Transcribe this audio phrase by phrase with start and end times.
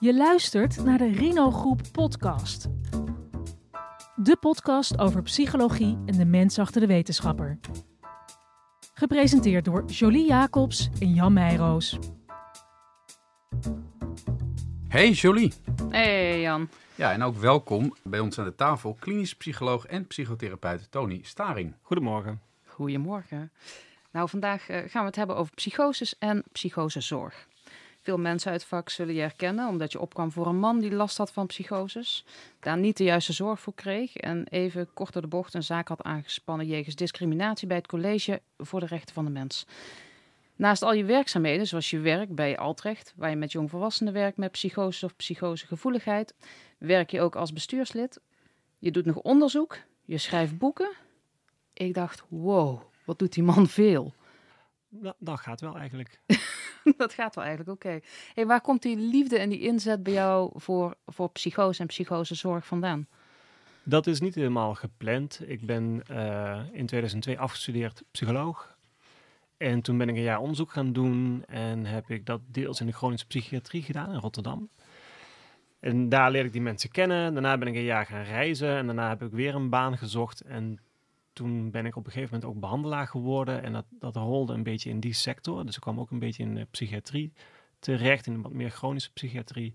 [0.00, 2.68] Je luistert naar de Rino Groep podcast.
[4.16, 7.58] De podcast over psychologie en de mens achter de wetenschapper.
[8.94, 11.98] Gepresenteerd door Jolie Jacobs en Jan Meijroos.
[14.88, 15.52] Hey Jolie.
[15.88, 16.68] Hey Jan.
[16.94, 21.74] Ja, en ook welkom bij ons aan de tafel klinisch psycholoog en psychotherapeut Tony Staring.
[21.82, 22.40] Goedemorgen.
[22.64, 23.52] Goedemorgen.
[24.10, 27.48] Nou, vandaag eh, gaan we het hebben over psychoses en psychosezorg.
[28.02, 30.92] Veel mensen uit het vak zullen je herkennen omdat je opkwam voor een man die
[30.92, 32.24] last had van psychoses,
[32.60, 35.88] daar niet de juiste zorg voor kreeg en even kort door de bocht een zaak
[35.88, 39.66] had aangespannen jegens discriminatie bij het College voor de Rechten van de Mens.
[40.56, 44.50] Naast al je werkzaamheden, zoals je werk bij Altrecht, waar je met jongvolwassenen werkt met
[44.50, 46.34] psychose of psychosegevoeligheid,
[46.78, 48.20] werk je ook als bestuurslid.
[48.78, 50.92] Je doet nog onderzoek, je schrijft boeken.
[51.72, 54.14] Ik dacht, wow, wat doet die man veel.
[54.88, 56.20] Nou, dat gaat wel eigenlijk.
[56.96, 58.00] dat gaat wel eigenlijk, oké.
[58.34, 62.66] Hey, waar komt die liefde en die inzet bij jou voor, voor psychose en psychosezorg
[62.66, 63.06] vandaan?
[63.82, 65.40] Dat is niet helemaal gepland.
[65.46, 68.78] Ik ben uh, in 2002 afgestudeerd psycholoog.
[69.56, 72.86] En toen ben ik een jaar onderzoek gaan doen en heb ik dat deels in
[72.86, 74.68] de chronische psychiatrie gedaan in Rotterdam.
[75.80, 77.32] En daar leerde ik die mensen kennen.
[77.32, 80.40] Daarna ben ik een jaar gaan reizen en daarna heb ik weer een baan gezocht.
[80.40, 80.78] En
[81.40, 83.62] toen ben ik op een gegeven moment ook behandelaar geworden.
[83.62, 85.66] En dat, dat rolde een beetje in die sector.
[85.66, 87.32] Dus ik kwam ook een beetje in de psychiatrie
[87.78, 89.74] terecht, in wat meer chronische psychiatrie.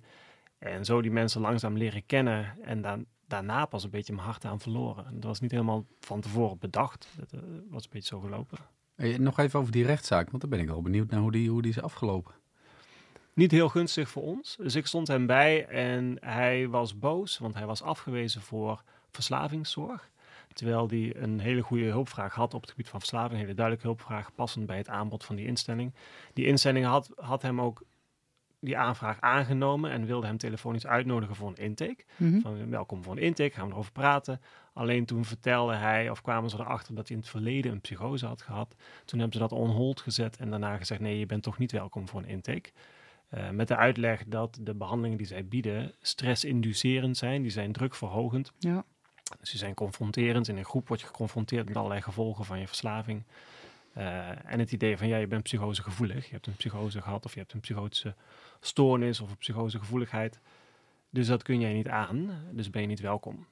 [0.57, 4.45] En zo die mensen langzaam leren kennen en dan, daarna pas een beetje mijn hart
[4.45, 5.05] aan verloren.
[5.05, 7.07] En dat was niet helemaal van tevoren bedacht.
[7.17, 8.57] Dat uh, was een beetje zo gelopen.
[8.95, 11.49] Hey, nog even over die rechtszaak, want dan ben ik wel benieuwd naar hoe die,
[11.49, 12.33] hoe die is afgelopen.
[13.33, 14.55] Niet heel gunstig voor ons.
[14.55, 20.09] Dus ik stond hem bij en hij was boos, want hij was afgewezen voor verslavingszorg.
[20.55, 23.87] Terwijl hij een hele goede hulpvraag had op het gebied van verslaving, een hele duidelijke
[23.87, 25.93] hulpvraag, passend bij het aanbod van die instelling.
[26.33, 27.83] Die instelling had, had hem ook
[28.59, 32.03] die aanvraag aangenomen en wilde hem telefonisch uitnodigen voor een intake.
[32.17, 32.39] Mhm.
[32.39, 34.41] Van welkom voor een intake, gaan we erover praten.
[34.73, 38.25] Alleen toen vertelde hij, of kwamen ze erachter dat hij in het verleden een psychose
[38.25, 38.75] had gehad.
[39.05, 41.71] Toen hebben ze dat on hold gezet en daarna gezegd: nee, je bent toch niet
[41.71, 42.69] welkom voor een intake.
[43.33, 48.51] Uh, met de uitleg dat de behandelingen die zij bieden stressinducerend zijn, die zijn drukverhogend.
[48.59, 48.85] Ja.
[49.39, 50.47] Dus die zijn confronterend.
[50.47, 53.23] In een groep word je geconfronteerd met allerlei gevolgen van je verslaving.
[53.97, 56.25] Uh, en het idee van ja, je bent psychosegevoelig.
[56.25, 58.15] Je hebt een psychose gehad of je hebt een psychotische
[58.59, 60.39] stoornis of een psychosegevoeligheid.
[61.09, 63.47] Dus dat kun jij niet aan, dus ben je niet welkom.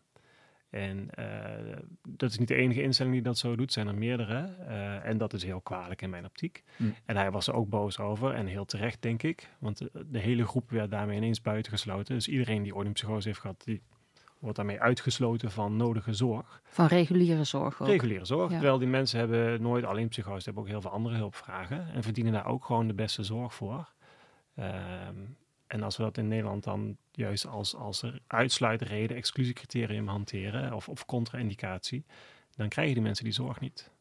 [0.69, 4.55] En uh, dat is niet de enige instelling die dat zo doet, zijn er meerdere.
[4.59, 6.63] Uh, en dat is heel kwalijk in mijn optiek.
[6.77, 6.95] Mm.
[7.05, 9.49] En hij was er ook boos over en heel terecht, denk ik.
[9.59, 12.15] Want de, de hele groep werd daarmee ineens buitengesloten.
[12.15, 13.81] Dus iedereen die ooit een psychose heeft gehad, die
[14.43, 16.61] wordt daarmee uitgesloten van nodige zorg.
[16.63, 17.87] Van reguliere zorg ook.
[17.87, 18.49] Reguliere zorg.
[18.49, 18.55] Ja.
[18.57, 21.87] Terwijl die mensen hebben nooit alleen psychose, ze hebben ook heel veel andere hulpvragen.
[21.93, 23.93] En verdienen daar ook gewoon de beste zorg voor.
[24.59, 25.37] Um,
[25.67, 31.05] en als we dat in Nederland dan juist als, als uitsluitreden, exclusiecriterium hanteren of, of
[31.05, 32.05] contra-indicatie,
[32.55, 33.91] dan krijgen die mensen die zorg niet.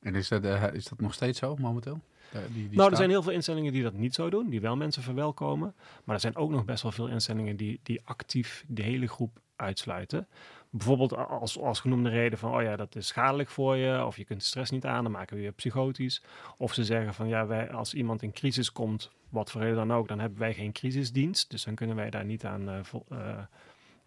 [0.00, 2.00] En is dat, uh, is dat nog steeds zo momenteel?
[2.34, 2.90] Uh, die, die nou, staat?
[2.90, 5.74] er zijn heel veel instellingen die dat niet zo doen, die wel mensen verwelkomen.
[6.04, 9.40] Maar er zijn ook nog best wel veel instellingen die, die actief de hele groep
[9.62, 10.26] uitsluiten.
[10.70, 14.24] Bijvoorbeeld als, als genoemde reden van, oh ja, dat is schadelijk voor je, of je
[14.24, 16.22] kunt de stress niet aan, dan maken we je psychotisch.
[16.56, 19.92] Of ze zeggen van, ja, wij, als iemand in crisis komt, wat voor reden dan
[19.92, 21.50] ook, dan hebben wij geen crisisdienst.
[21.50, 23.38] Dus dan kunnen wij daar niet aan, uh, vol, uh,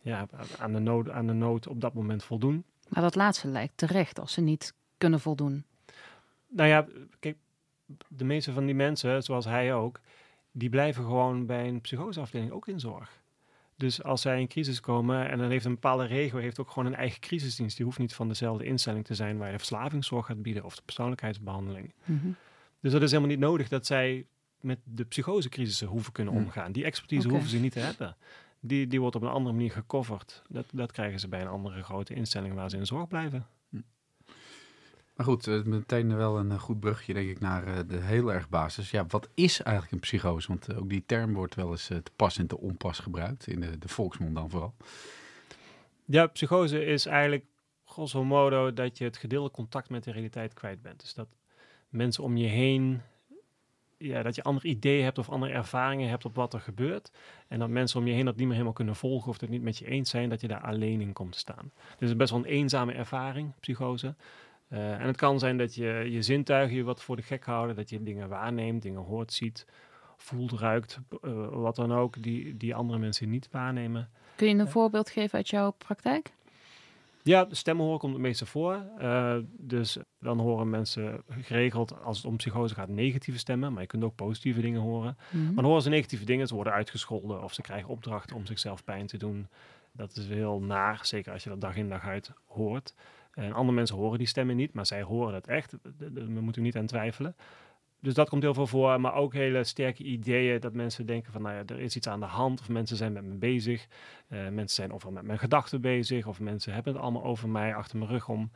[0.01, 0.27] ja,
[0.59, 2.63] aan, de nood, aan de nood op dat moment voldoen.
[2.87, 5.65] Maar dat laatste lijkt terecht als ze niet kunnen voldoen.
[6.47, 6.85] Nou ja,
[7.19, 7.37] kijk,
[8.07, 9.99] de meeste van die mensen, zoals hij ook,
[10.51, 13.23] die blijven gewoon bij een psychoseafdeling ook in zorg.
[13.77, 16.85] Dus als zij in crisis komen en dan heeft een bepaalde regio heeft ook gewoon
[16.85, 17.75] een eigen crisisdienst.
[17.75, 20.81] Die hoeft niet van dezelfde instelling te zijn waar je verslavingszorg gaat bieden of de
[20.85, 21.93] persoonlijkheidsbehandeling.
[22.05, 22.35] Mm -hmm.
[22.79, 24.25] Dus dat is helemaal niet nodig dat zij
[24.59, 26.43] met de psychosecrisissen hoeven kunnen Hmm.
[26.43, 26.71] omgaan.
[26.71, 27.31] Die expertise okay.
[27.31, 28.15] hoeven ze niet te hebben.
[28.59, 30.41] Die, die wordt op een andere manier gecoverd.
[30.49, 33.47] Dat, dat krijgen ze bij een andere grote instelling waar ze in zorg blijven.
[35.15, 38.33] Maar goed, uh, meteen wel een uh, goed brugje denk ik naar uh, de heel
[38.33, 38.91] erg basis.
[38.91, 40.47] Ja, wat is eigenlijk een psychose?
[40.47, 43.59] Want eh, ook die term wordt wel eens te pas en te onpas gebruikt, in
[43.59, 44.73] de, volksmond dan vooral.
[46.05, 47.45] Ja, psychose is eigenlijk
[47.85, 50.99] grosso modo dat je het gedeelde contact met de realiteit kwijt bent.
[50.99, 51.27] Dus dat
[51.89, 53.01] mensen om je heen,
[53.97, 57.11] ja, dat je andere ideeën hebt of andere ervaringen hebt op wat er gebeurt.
[57.47, 59.61] En dat mensen om je heen dat niet meer helemaal kunnen volgen of het niet
[59.61, 61.71] met je eens zijn, dat je daar alleen in komt te staan.
[61.75, 64.15] Dus het is best wel een eenzame ervaring, psychose.
[64.75, 67.75] Uh, en het kan zijn dat je je zintuigen je wat voor de gek houden,
[67.75, 69.65] dat je dingen waarneemt, dingen hoort, ziet,
[70.17, 74.09] voelt, ruikt, uh, wat dan ook, die, die andere mensen niet waarnemen.
[74.35, 76.33] Kun je een uh, voorbeeld geven uit jouw praktijk?
[77.23, 78.81] Ja, stemmen horen komt het meeste voor.
[79.57, 83.73] Dus dan horen mensen geregeld, als het om psychose gaat, negatieve stemmen.
[83.73, 85.17] Maar je kunt ook positieve dingen horen.
[85.31, 85.45] Mhm.
[85.45, 86.47] Maar dan horen ze negatieve dingen.
[86.47, 89.47] Ze worden uitgescholden of ze krijgen opdrachten om zichzelf pijn te doen.
[89.91, 92.93] Dat is heel naar, zeker als je dat dag in dag uit hoort.
[93.35, 95.75] En andere mensen horen die stemmen niet, maar zij horen het echt.
[96.13, 97.35] We moeten niet aan twijfelen.
[97.99, 101.41] Dus dat komt heel veel voor, maar ook hele sterke ideeën dat mensen denken van,
[101.41, 103.87] nou ja, er is iets aan de hand, of mensen zijn met me bezig,
[104.29, 107.75] uh, mensen zijn ofwel met mijn gedachten bezig, of mensen hebben het allemaal over mij,
[107.75, 108.51] achter mijn rug om.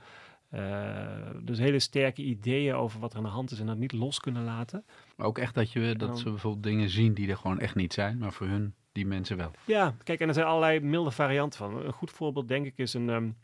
[0.53, 1.07] Uh,
[1.41, 4.19] dus hele sterke ideeën over wat er aan de hand is en dat niet los
[4.19, 4.85] kunnen laten.
[5.15, 7.93] Maar ook echt dat, je, dat ze bijvoorbeeld dingen zien die er gewoon echt niet
[7.93, 9.51] zijn, maar voor hun, die mensen wel.
[9.65, 11.85] Ja, kijk, en er zijn allerlei milde varianten van.
[11.85, 13.09] Een goed voorbeeld denk ik is een...
[13.09, 13.35] Um,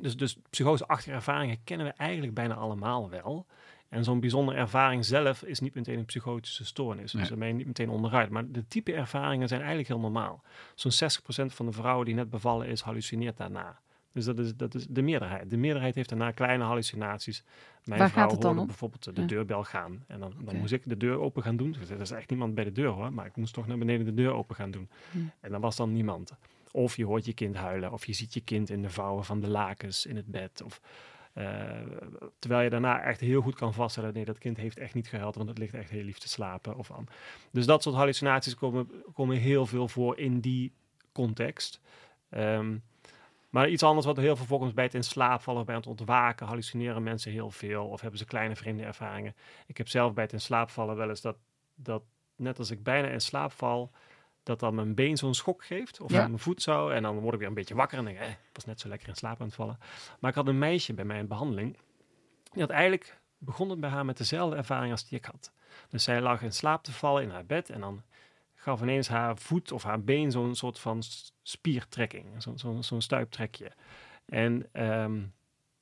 [0.00, 3.46] dus, dus psychoseachtige ervaringen kennen we eigenlijk bijna allemaal wel.
[3.88, 7.12] En zo'n bijzondere ervaring zelf is niet meteen een psychotische stoornis.
[7.12, 8.30] Dus daar ben je niet meteen onderuit.
[8.30, 10.42] Maar de type ervaringen zijn eigenlijk heel normaal.
[10.74, 11.10] Zo'n
[11.50, 13.80] 60% van de vrouwen die net bevallen is, hallucineert daarna.
[14.12, 15.50] Dus dat is, dat is de meerderheid.
[15.50, 17.44] De meerderheid heeft daarna kleine hallucinaties.
[17.84, 18.66] Mijn Waar vrouw gaat het dan hoorde om?
[18.66, 19.26] bijvoorbeeld de Ja.
[19.26, 20.04] deurbel gaan.
[20.06, 21.72] En dan, dan moest ik de deur open gaan doen.
[21.80, 23.12] Dus Er is echt niemand bij de deur hoor.
[23.12, 24.88] Maar ik moest toch naar beneden de deur open gaan doen.
[25.10, 25.18] Hm.
[25.40, 26.32] En dan was dan niemand.
[26.72, 27.92] Of je hoort je kind huilen.
[27.92, 30.62] Of je ziet je kind in de vouwen van de lakens in het bed.
[30.62, 30.80] Of,
[31.32, 31.80] eh,
[32.38, 34.14] terwijl je daarna echt heel goed kan vaststellen.
[34.14, 35.34] Nee, dat kind heeft echt niet gehuild.
[35.34, 36.76] Want het ligt echt heel lief te slapen.
[36.76, 37.06] Of aan.
[37.50, 40.72] Dus dat soort hallucinaties komen, komen heel veel voor in die
[41.12, 41.80] context.
[42.28, 42.76] Ehm,
[43.52, 46.46] maar iets anders wat heel veel voorkomt bij het in slaap vallen bij het ontwaken,
[46.46, 49.34] hallucineren mensen heel veel of hebben ze kleine vreemde ervaringen.
[49.66, 51.36] Ik heb zelf bij het in slaap vallen wel eens dat,
[51.74, 52.02] dat
[52.36, 53.90] net als ik bijna in slaap val,
[54.42, 56.22] dat dan mijn been zo'n schok geeft of Ja.
[56.22, 58.22] aan mijn voet zo en dan word ik weer een beetje wakker en denk ik,
[58.22, 59.78] eh, ik was net zo lekker in slaap aan het vallen.
[60.20, 61.76] Maar ik had een meisje bij mij in behandeling,
[62.52, 65.52] die had eigenlijk begon het bij haar met dezelfde ervaring als die ik had.
[65.88, 68.02] Dus zij lag in slaap te vallen in haar bed en dan
[68.54, 71.02] gaf ineens haar voet of haar been zo'n soort van
[71.42, 73.72] spiertrekking, zo'n zo'n stuiptrekje.
[74.24, 75.20] En ehm,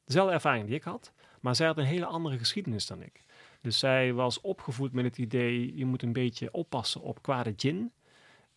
[0.04, 3.24] dezelfde ervaring die ik had, maar zij had een hele andere geschiedenis dan ik.
[3.60, 7.92] Dus zij was opgevoed met het idee, je moet een beetje oppassen op kwade djinn.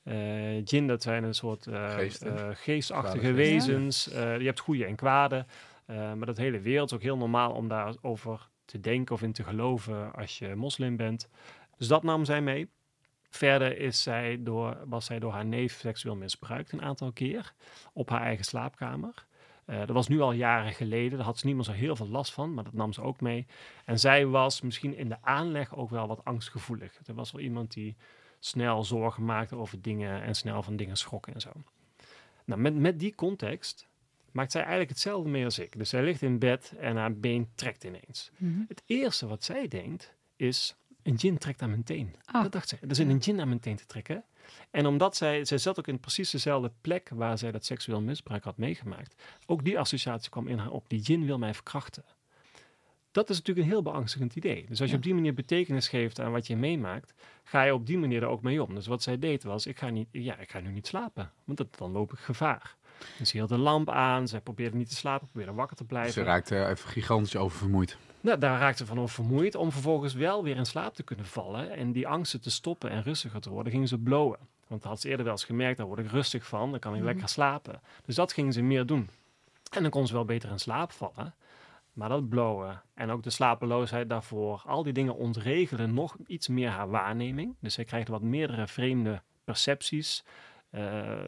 [0.04, 4.06] Eh djinn, dat zijn een soort eh, eh, geestachtige wezens.
[4.14, 5.46] Je hebt goede en kwade.
[5.86, 9.44] Maar dat hele wereld is ook heel normaal om daarover te denken of in te
[9.44, 11.30] geloven als je moslim bent.
[11.78, 12.70] Dus dat nam zij mee.
[13.30, 17.54] Verder is zij door, was zij door haar neef seksueel misbruikt een aantal keer
[17.94, 19.26] op haar eigen slaapkamer.
[19.66, 21.18] Dat was nu al jaren geleden.
[21.18, 23.22] Daar had ze niet meer zo heel veel last van, maar dat nam ze ook
[23.22, 23.46] mee.
[23.86, 27.00] En zij was misschien in de aanleg ook wel wat angstgevoelig.
[27.06, 27.96] Er was wel iemand die
[28.46, 31.52] snel zorgen maakte over dingen en snel van dingen schrok en zo.
[32.46, 33.88] Nou, met, met die context
[34.32, 35.78] maakt zij eigenlijk hetzelfde mee als ik.
[35.78, 38.32] Dus zij ligt in bed en haar been trekt ineens.
[38.38, 38.62] Mhm.
[38.68, 42.16] Het eerste wat zij denkt is, een gin trekt aan mijn teen.
[42.26, 42.44] Ah.
[42.44, 42.80] Dat dacht zij.
[42.88, 44.24] Er zit een gin aan mijn teen te trekken.
[44.72, 48.44] En omdat zij, zij zat ook in precies dezelfde plek waar zij dat seksueel misbruik
[48.44, 49.16] had meegemaakt.
[49.46, 50.90] Ook die associatie kwam in haar op.
[50.90, 52.06] Die gin wil mij verkrachten.
[53.14, 54.66] Dat is natuurlijk een heel beangstigend idee.
[54.70, 57.14] Dus als je op die manier betekenis geeft aan wat je meemaakt,
[57.44, 58.76] ga je op die manier er ook mee om.
[58.76, 61.58] Dus wat zij deed was, ik ga, niet, ja, ik ga nu niet slapen, want
[61.58, 62.76] dat, dan loop ik gevaar.
[63.18, 66.14] Dus ze hield de lamp aan, zij probeerde niet te slapen, probeerde wakker te blijven.
[66.14, 67.98] Ze raakte er even gigantisch over vermoeid.
[68.22, 69.56] Nou, daar raakte ze van over vermoeid.
[69.56, 73.04] Om vervolgens wel weer in slaap te kunnen vallen en die angsten te stoppen en
[73.04, 74.38] rustiger te worden, gingen ze blowen.
[74.68, 76.92] Want dat had ze eerder wel eens gemerkt, daar word ik rustig van, dan kan
[76.94, 77.08] ik Mhm.
[77.08, 77.82] lekker slapen.
[78.06, 79.10] Dus dat gingen ze meer doen.
[79.72, 81.34] En dan kon ze wel beter in slaap vallen.
[81.94, 86.70] Maar dat blowen en ook de slapeloosheid daarvoor, al die dingen ontregelen nog iets meer
[86.70, 87.56] haar waarneming.
[87.60, 90.24] Dus zij krijgt wat meerdere vreemde percepties.
[90.70, 91.26] eh, eh,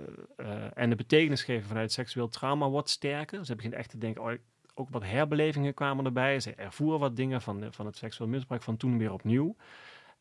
[0.73, 3.45] en de betekenis geven vanuit seksueel trauma wordt sterker.
[3.45, 4.31] Ze begint echt te denken, oh,
[4.73, 6.39] ook wat herbelevingen kwamen erbij.
[6.39, 9.55] Ze ervoer wat dingen van, de- van het seksueel misbruik van toen weer opnieuw.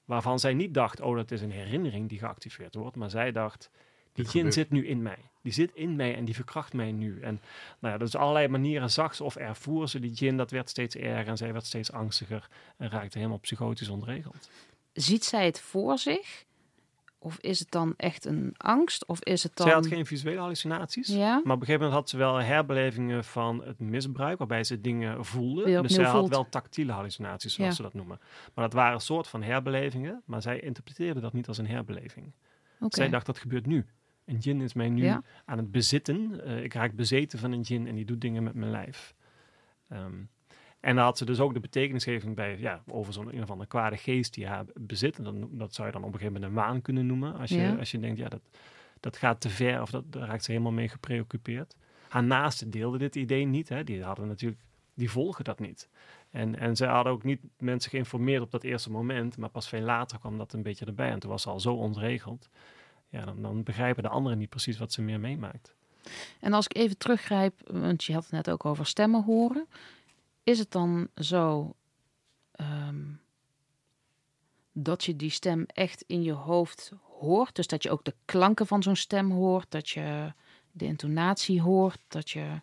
[0.04, 2.97] Waarvan zij niet dacht, oh, dat is een herinnering die geactiveerd wordt.
[2.97, 3.71] Maar zij dacht,
[4.12, 5.18] die gin zit nu in mij.
[5.44, 7.20] Die zit in mij en die verkracht mij nu.
[7.20, 7.40] En
[7.78, 10.36] nou ja, dus allerlei manieren zag ze of ervoer ze die gin.
[10.36, 12.48] Dat werd steeds erger en zij werd steeds angstiger.
[12.76, 14.50] En raakte helemaal psychotisch ontregeld.
[14.92, 16.44] Ziet zij het voor zich?
[17.18, 19.06] Of is het dan echt een angst?
[19.06, 19.66] Of is het dan...
[19.66, 21.08] Zij had geen visuele hallucinaties.
[21.08, 21.40] Ja?
[21.44, 25.24] Maar op een gegeven moment had ze wel herbelevingen van het misbruik, waarbij ze dingen
[25.24, 25.80] voelde.
[25.82, 27.76] Dus zij had wel tactiele hallucinaties, zoals Ja.
[27.76, 28.18] ze dat noemen.
[28.54, 32.32] Maar dat waren een soort van herbelevingen, maar zij interpreteerde dat niet als een herbeleving.
[32.80, 32.96] Oké.
[32.96, 33.86] Zij dacht, dat gebeurt nu.
[34.25, 35.23] Een gin is mij nu Ja.
[35.45, 36.45] aan het bezitten.
[36.45, 39.14] Eh, ik raak bezeten van een gin en die doet dingen met mijn lijf.
[39.88, 40.14] Ehm,
[40.81, 43.69] en dan had ze dus ook de betekenisgeving bij, ja, over zo'n een of andere
[43.69, 45.19] kwade geest die haar bezit.
[45.19, 47.35] En dan, dat zou je dan op een gegeven moment een waan kunnen noemen.
[47.38, 47.75] Als je, Ja.
[47.75, 48.43] als je denkt, ja, dat,
[49.00, 51.76] dat gaat te ver of dat, daar raakt ze helemaal mee gepreoccupeerd.
[52.09, 53.69] Haar naasten deelden dit idee niet.
[53.69, 53.85] Hè.
[53.85, 54.61] Die hadden natuurlijk,
[54.95, 55.88] die volgen dat niet.
[56.31, 59.81] En, en ze hadden ook niet mensen geïnformeerd op dat eerste moment, maar pas veel
[59.81, 61.11] later kwam dat een beetje erbij.
[61.11, 62.49] En toen was ze al zo ontregeld.
[63.14, 65.75] Ja, dan, dan begrijpen de anderen niet precies wat ze meer meemaakt.
[66.40, 69.66] En als ik even teruggrijp, want je had het net ook over stemmen horen.
[70.42, 71.75] Is het dan zo
[72.52, 73.02] ehm,
[74.73, 77.56] dat je die stem echt in je hoofd hoort?
[77.56, 80.33] Dus dat je ook de klanken van zo'n stem hoort, dat je
[80.73, 82.61] de intonatie hoort, dat je...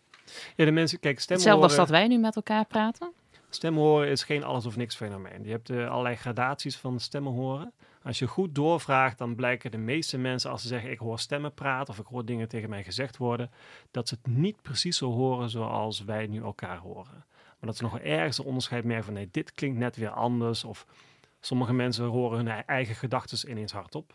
[0.56, 3.12] Ja, de mensen, kijk, stem Hetzelfde als dat wij nu met elkaar praten?
[3.50, 5.44] stem horen is geen alles of niks fenomeen.
[5.44, 7.72] Je hebt eh, allerlei gradaties van stemmen horen.
[8.04, 11.54] Als je goed doorvraagt, dan blijken de meeste mensen, als ze zeggen ik hoor stemmen
[11.54, 13.50] praten of ik hoor dingen tegen mij gezegd worden,
[13.90, 17.24] dat ze het niet precies zo horen zoals wij nu elkaar horen.
[17.62, 20.64] Maar dat ze nog ergens een onderscheid merken van nee, dit klinkt net weer anders.
[20.64, 20.86] Of
[21.40, 24.14] sommige mensen horen hun eigen gedachten ineens hardop.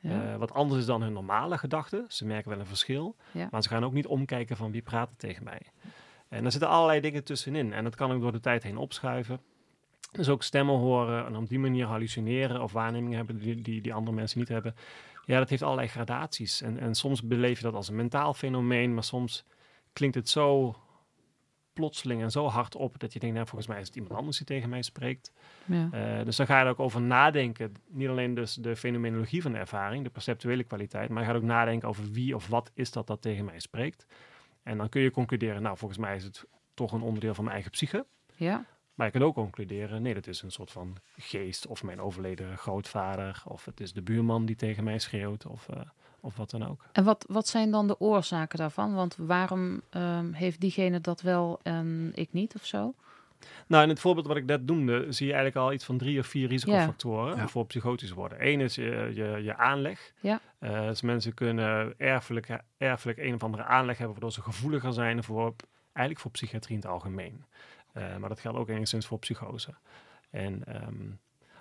[0.00, 0.32] Ja.
[0.32, 2.04] Eh, wat anders is dan hun normale gedachten.
[2.08, 3.16] Ze merken wel een verschil.
[3.32, 3.48] Ja.
[3.50, 5.60] Maar ze gaan ook niet omkijken van wie praat er tegen mij.
[6.28, 7.72] En daar zitten allerlei dingen tussenin.
[7.72, 9.40] En dat kan ook door de tijd heen opschuiven.
[10.16, 13.94] Dus ook stemmen horen en op die manier hallucineren of waarnemingen hebben die, die, die
[13.94, 14.74] andere mensen niet hebben.
[15.24, 16.62] Ja, dat heeft allerlei gradaties.
[16.62, 19.44] En, en soms beleef je dat als een mentaal fenomeen, maar soms
[19.92, 20.76] klinkt het zo
[21.72, 24.36] plotseling en zo hard op dat je denkt, nou, volgens mij is het iemand anders
[24.36, 25.32] die tegen mij spreekt.
[25.64, 25.88] Ja.
[25.92, 27.74] Eh, dus dan ga je er ook over nadenken.
[27.88, 31.42] Niet alleen dus de fenomenologie van de ervaring, de perceptuele kwaliteit, maar je gaat ook
[31.42, 34.06] nadenken over wie of wat is dat dat tegen mij spreekt.
[34.62, 36.44] En dan kun je concluderen, nou, volgens mij is het
[36.74, 38.06] toch een onderdeel van mijn eigen psyche.
[38.34, 38.64] ja.
[38.94, 42.58] Maar je kunt ook concluderen, nee, dat is een soort van geest of mijn overleden
[42.58, 45.80] grootvader of het is de buurman die tegen mij schreeuwt of, eh,
[46.20, 46.84] of wat dan ook.
[46.92, 48.94] En wat, wat zijn dan de oorzaken daarvan?
[48.94, 52.94] Want waarom ehm, heeft diegene dat wel en ik niet of zo?
[53.66, 56.18] Nou, in het voorbeeld wat ik net noemde, zie je eigenlijk al iets van drie
[56.18, 57.48] of vier risicofactoren Ja.
[57.48, 58.46] voor psychotisch worden.
[58.46, 60.12] Eén is je, je, je aanleg.
[60.20, 60.40] Ja.
[60.58, 65.24] Eh, dus mensen kunnen erfelijk, erfelijk een of andere aanleg hebben, waardoor ze gevoeliger zijn
[65.24, 65.54] voor,
[65.92, 67.44] eigenlijk voor psychiatrie in het algemeen.
[67.94, 69.74] Eh, maar dat geldt ook enigszins voor psychose.
[70.30, 71.10] En, ehm,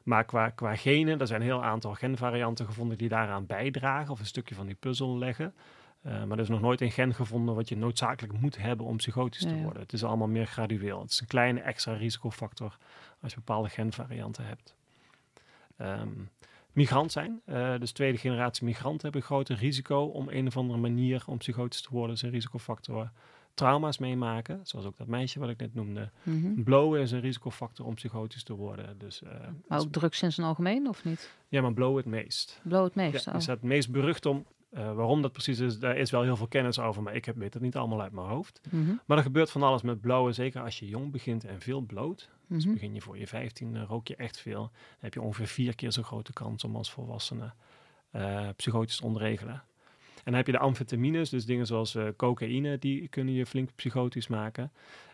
[0.04, 4.20] maar qua, qua genen, er zijn een heel aantal genvarianten gevonden die daaraan bijdragen of
[4.20, 5.54] een stukje van die puzzel leggen.
[6.02, 8.98] Eh, maar er is nog nooit een gen gevonden wat je noodzakelijk moet hebben om
[8.98, 9.62] psychotisch Ja, te ja.
[9.62, 9.82] worden.
[9.82, 11.02] Het is allemaal meer gradueel.
[11.02, 12.78] Het is een kleine extra risicofactor
[13.22, 14.76] als je bepaalde genvarianten hebt.
[15.78, 16.10] Ehm,
[16.72, 20.80] migrant zijn, eh, dus tweede generatie migranten hebben een groter risico om een of andere
[20.80, 22.10] manier om psychotisch te worden.
[22.10, 23.12] Dat is een risicofactor.
[23.54, 26.10] Trauma's meemaken, zoals ook dat meisje wat ik net noemde.
[26.24, 26.64] Mhm.
[26.64, 28.98] Blowen is een risicofactor om psychotisch te worden.
[28.98, 29.30] Dus, eh,
[29.68, 31.32] Maar ook drugs in zijn algemeen of niet?
[31.48, 32.60] ja, maar blowen het meest.
[32.64, 33.28] Blow het Ja, meest.
[33.28, 33.36] oh.
[33.36, 34.46] is dat het meest berucht om.
[34.70, 37.36] Eh, waarom dat precies is, daar is wel heel veel kennis over, maar ik heb,
[37.36, 38.62] weet het niet allemaal uit mijn hoofd.
[38.72, 41.82] Mhm, Maar er gebeurt van alles met blowen, zeker als je jong begint en veel
[41.82, 42.30] bloot.
[42.48, 42.74] Dus mhm.
[42.74, 44.60] begin je voor je 15, eh, rook je echt veel.
[44.62, 47.54] Dan heb je ongeveer vier keer zo'n grote kans om als volwassene
[48.12, 49.64] eh, psychotisch te ontregelen.
[50.24, 53.70] En dan heb je de amfetamines, dus dingen zoals eh, cocaïne, die kunnen je flink
[53.76, 54.72] psychotisch maken.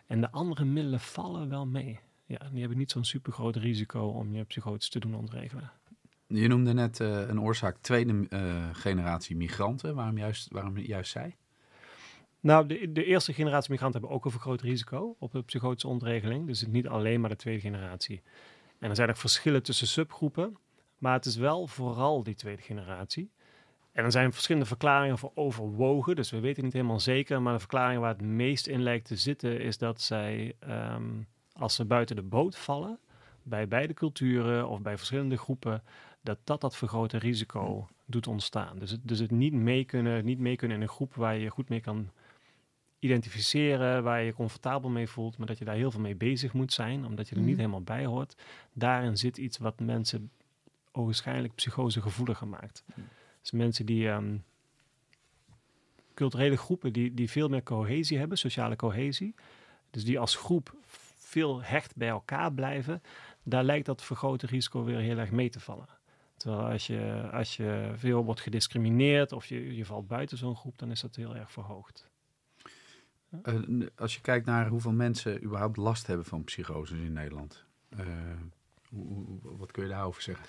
[0.08, 2.00] En de andere middelen vallen wel mee.
[2.25, 5.72] Ja, die hebben niet zo'n super groot risico om je psychotisch te doen ontregelen.
[6.28, 9.96] Je noemde net eh, een oorzaak tweede eh, generatie migranten.
[9.96, 11.36] Waarom juist, waarom juist zij?
[12.39, 16.48] Nou, de, de eerste generatie migranten hebben ook een vergroot risico op de psychotische ontregeling.
[16.48, 18.22] Dus het niet alleen maar de tweede generatie.
[18.80, 20.58] En er zijn ook verschillen tussen subgroepen.
[20.98, 23.32] Maar het is wel vooral die tweede generatie.
[23.91, 26.15] En er zijn verschillende verklaringen voor overwogen.
[26.15, 27.41] Dus we weten niet helemaal zeker.
[27.41, 29.62] Maar de verklaring waar het meest in lijkt te zitten...
[29.62, 31.03] is dat zij, ehm,
[31.53, 33.00] als ze buiten de boot vallen...
[33.43, 35.84] bij beide culturen of bij verschillende groepen...
[36.22, 38.79] dat dat dat vergrote risico doet ontstaan.
[38.79, 41.15] Dus het, dus het niet, mee kunnen, niet mee kunnen in een groep...
[41.15, 42.10] waar je je goed mee kan
[43.00, 46.53] identificeren, waar je je comfortabel mee voelt, maar dat je daar heel veel mee bezig
[46.53, 47.60] moet zijn, omdat je er niet Mhm.
[47.60, 48.36] helemaal bij hoort.
[48.74, 50.31] Daarin zit iets wat mensen
[50.91, 52.84] waarschijnlijk psychosegevoeliger maakt.
[53.41, 54.38] Dus mensen die ehm,
[56.13, 59.36] culturele groepen die, die veel meer cohesie hebben, sociale cohesie,
[59.89, 60.74] dus die als groep
[61.17, 63.01] veel hecht bij elkaar blijven,
[63.43, 65.88] daar lijkt dat vergrote risico weer heel erg mee te vallen.
[66.38, 70.77] Terwijl als je, als je veel wordt gediscrimineerd of je, je valt buiten zo'n groep,
[70.77, 72.08] dan is dat heel erg verhoogd.
[73.43, 73.55] Eh,
[73.96, 77.65] als je kijkt naar hoeveel mensen überhaupt last hebben van psychoses in Nederland.
[77.89, 78.05] eh,
[78.89, 80.46] hoe, hoe- wat kun je daarover zeggen?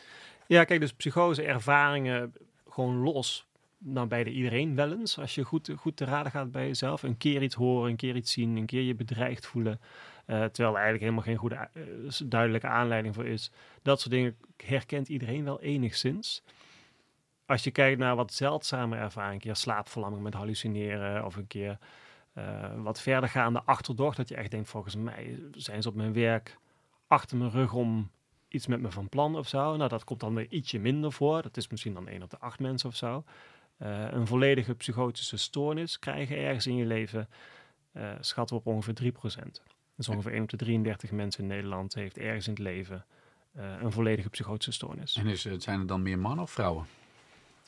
[0.47, 2.33] Ja, kijk, dus psychose ervaringen
[2.73, 3.49] gewoon los.
[3.79, 5.19] Nou, bij de iedereen wel eens.
[5.19, 7.03] Als je goed, goed te raden gaat bij jezelf.
[7.03, 9.81] Een keer iets horen, een keer iets zien, een keer je bedreigd voelen.
[10.27, 11.83] eh, terwijl er eigenlijk helemaal geen goede, eh,
[12.25, 13.51] duidelijke aanleiding voor is.
[13.83, 16.43] Dat soort dingen herkent iedereen wel enigszins.
[17.47, 21.79] Als je kijkt naar wat zeldzame ervaringen, een keer slaapverlamming met hallucineren of een keer
[22.33, 26.59] eh, wat verdergaande achterdocht, dat je echt denkt, volgens mij zijn ze op mijn werk
[27.07, 28.11] achter mijn rug om
[28.51, 29.77] iets met me van plan of zo.
[29.77, 31.43] Nou, dat komt dan weer ietsje minder voor.
[31.43, 33.25] Dat is misschien dan één op de acht mensen of zo.
[33.77, 37.29] Eh, een volledige psychotische stoornis krijgen ergens in je leven,
[37.93, 39.63] eh, schatten we op ongeveer 3%.
[39.97, 43.05] Dus ongeveer 1 op de 33 mensen in Nederland heeft ergens in het leven
[43.53, 45.17] eh, een volledige psychotische stoornis.
[45.17, 46.87] En is, het- zijn er dan meer mannen of vrouwen?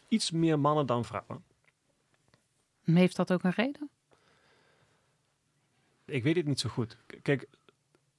[0.09, 1.45] Iets meer mannen dan vrouwen.
[2.85, 3.91] Heeft dat ook een reden?
[6.05, 6.97] Ik weet het niet zo goed.
[7.23, 7.49] Kijk,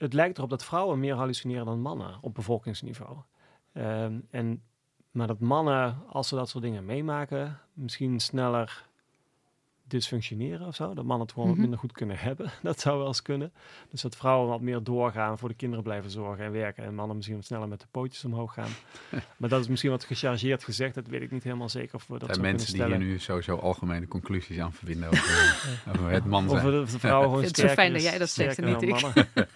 [0.04, 3.18] het lijkt erop dat vrouwen meer hallucineren dan mannen op bevolkingsniveau.
[3.74, 4.62] Ehm, en,
[5.12, 8.86] maar dat mannen, als ze dat soort dingen meemaken, misschien sneller
[9.88, 10.94] dysfunctioneren of zo.
[10.94, 11.62] Dat mannen het gewoon wat Mhm.
[11.62, 12.52] minder goed kunnen hebben.
[12.62, 13.54] Dat zou wel eens kunnen.
[13.90, 16.84] Dus dat vrouwen wat meer doorgaan, voor de kinderen blijven zorgen en werken.
[16.84, 18.70] En mannen misschien wat sneller met de pootjes omhoog gaan.
[19.38, 20.96] maar dat is misschien wat gechargeerd gezegd.
[20.96, 22.98] Dat weet ik niet helemaal zeker of we dat Er zo zijn mensen die hier
[22.98, 26.82] nu sowieso algemene conclusies aan verbinden over, over het man zijn.
[26.82, 28.82] of de vrouwen gewoon het zo sterker fijn dat is- jij dat zegt en niet
[28.82, 29.48] ik.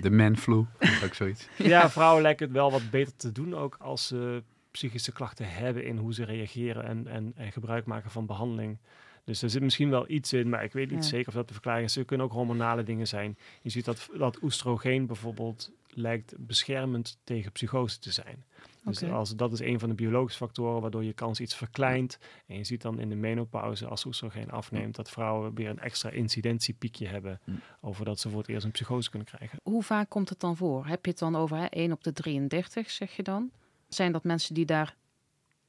[0.00, 0.64] De man flu,
[1.04, 1.48] ook zoiets.
[1.56, 5.84] Ja, vrouwen lijken het wel wat beter te doen ook als ze psychische klachten hebben
[5.84, 8.78] in hoe ze reageren en, en, en gebruik maken van behandeling.
[9.24, 11.08] Dus er zit misschien wel iets in, maar ik weet niet Ja.
[11.08, 11.96] zeker of dat de verklaring is.
[11.96, 13.38] Er kunnen ook hormonale dingen zijn.
[13.62, 18.44] Je ziet dat, dat oestrogeen bijvoorbeeld lijkt beschermend tegen psychose te zijn.
[18.88, 22.18] Dus als, dat is een van de biologische factoren waardoor je kans iets verkleint.
[22.46, 26.10] En je ziet dan in de menopauze, als oestrogeen afneemt, dat vrouwen weer een extra
[26.10, 27.50] incidentiepiekje hebben Hm.
[27.80, 29.58] over dat ze voor het eerst een psychose kunnen krijgen.
[29.62, 30.86] Hoe vaak komt het dan voor?
[30.86, 33.50] Heb je het dan over hè, 1 op de 33, zeg je dan?
[33.88, 34.96] Zijn dat mensen die daar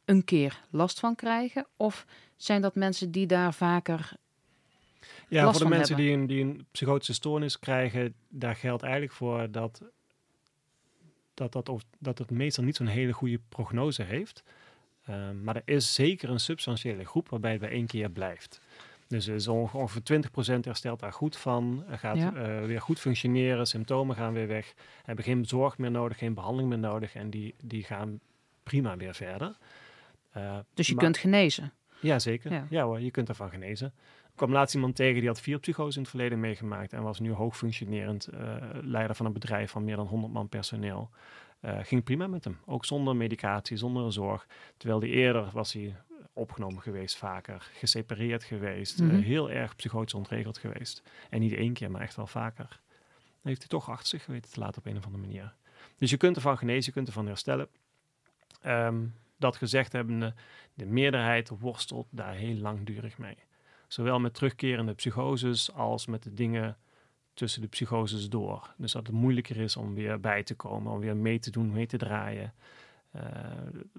[0.06, 1.68] een keer last van krijgen?
[1.78, 4.12] Of zijn dat mensen die daar vaker...
[5.28, 6.14] Ja, last voor de mensen hebben.
[6.14, 9.82] die een, die een psychotische stoornis krijgen, daar geldt eigenlijk voor dat
[11.40, 14.44] dat, dat, of- dat het meestal niet zo'n hele goede prognose heeft.
[15.06, 18.62] Ehm, maar er is zeker een substantiële groep waarbij het bij één keer blijft.
[19.08, 22.34] Dus er is onge- ongeveer 20% herstelt daar goed van, gaat Ja.
[22.36, 26.70] eh, weer goed functioneren, symptomen gaan weer weg, hebben geen zorg meer nodig, geen behandeling
[26.70, 28.20] meer nodig en die, die gaan
[28.64, 29.58] prima weer verder.
[30.32, 31.74] Eh, Dus je maar- kunt genezen.
[32.02, 32.52] ja, zeker.
[32.52, 32.66] Ja.
[32.70, 32.84] Ja.
[32.84, 33.94] hoor, je kunt ervan genezen.
[34.40, 37.20] Ik kwam laatst iemand tegen die had vier psychose in het verleden meegemaakt en was
[37.20, 41.10] nu hoogfunctionerend eh, leider van een bedrijf van meer dan 100 man personeel.
[41.60, 44.48] Eh, ging prima met hem, ook zonder medicatie, zonder zorg.
[44.78, 45.96] Terwijl die eerder was hij
[46.34, 49.16] opgenomen geweest vaker, gesepareerd geweest, eh, Mhm.
[49.20, 51.04] heel erg psychotisch ontregeld geweest.
[51.30, 52.80] En niet één keer, maar echt wel vaker.
[53.18, 55.54] Dan heeft hij toch achter zich geweten te laten op een of andere manier.
[55.98, 57.68] Dus je kunt ervan genezen, je kunt ervan herstellen.
[58.62, 59.06] Ehm,
[59.38, 60.34] dat gezegd hebbende,
[60.74, 63.36] de meerderheid worstelt daar heel langdurig mee.
[63.90, 66.78] Zowel met terugkerende psychoses als met de dingen
[67.34, 68.74] tussen de psychoses door.
[68.78, 71.72] Dus dat het moeilijker is om weer bij te komen, om weer mee te doen,
[71.72, 72.54] mee te draaien.
[73.12, 73.24] Eh,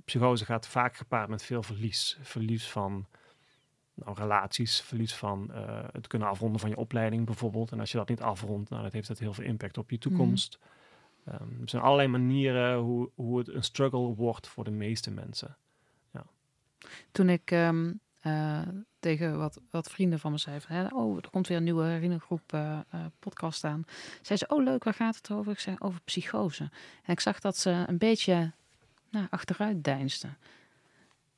[0.04, 2.18] psychose gaat vaak gepaard met veel verlies.
[2.22, 3.06] Verlies van
[3.94, 7.72] nou, relaties, verlies van eh, het kunnen afronden van je opleiding bijvoorbeeld.
[7.72, 9.98] En als je dat niet afrondt, nou, dat heeft dat heel veel impact op je
[9.98, 10.58] toekomst.
[11.24, 15.56] Ehm, er zijn allerlei manieren hoe, hoe het een struggle wordt voor de meeste mensen.
[17.12, 18.68] Toen ik ehm, eh,
[19.00, 20.76] tegen wat, wat vrienden van me zei van...
[20.76, 23.84] Hè, oh, er komt weer een nieuwe herinnengroep eh, eh, podcast aan.
[24.22, 25.52] Zei ze, oh leuk, waar gaat het over?
[25.52, 26.70] Ik zei, over psychose.
[27.04, 28.52] En ik zag dat ze een beetje
[29.10, 30.36] nou, achteruit deinsden.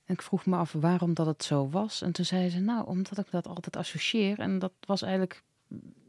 [0.04, 2.02] En ik vroeg me af waarom dat het zo was.
[2.02, 4.38] En toen zei ze, nou, omdat ik dat altijd associeer.
[4.38, 5.42] En dat was eigenlijk,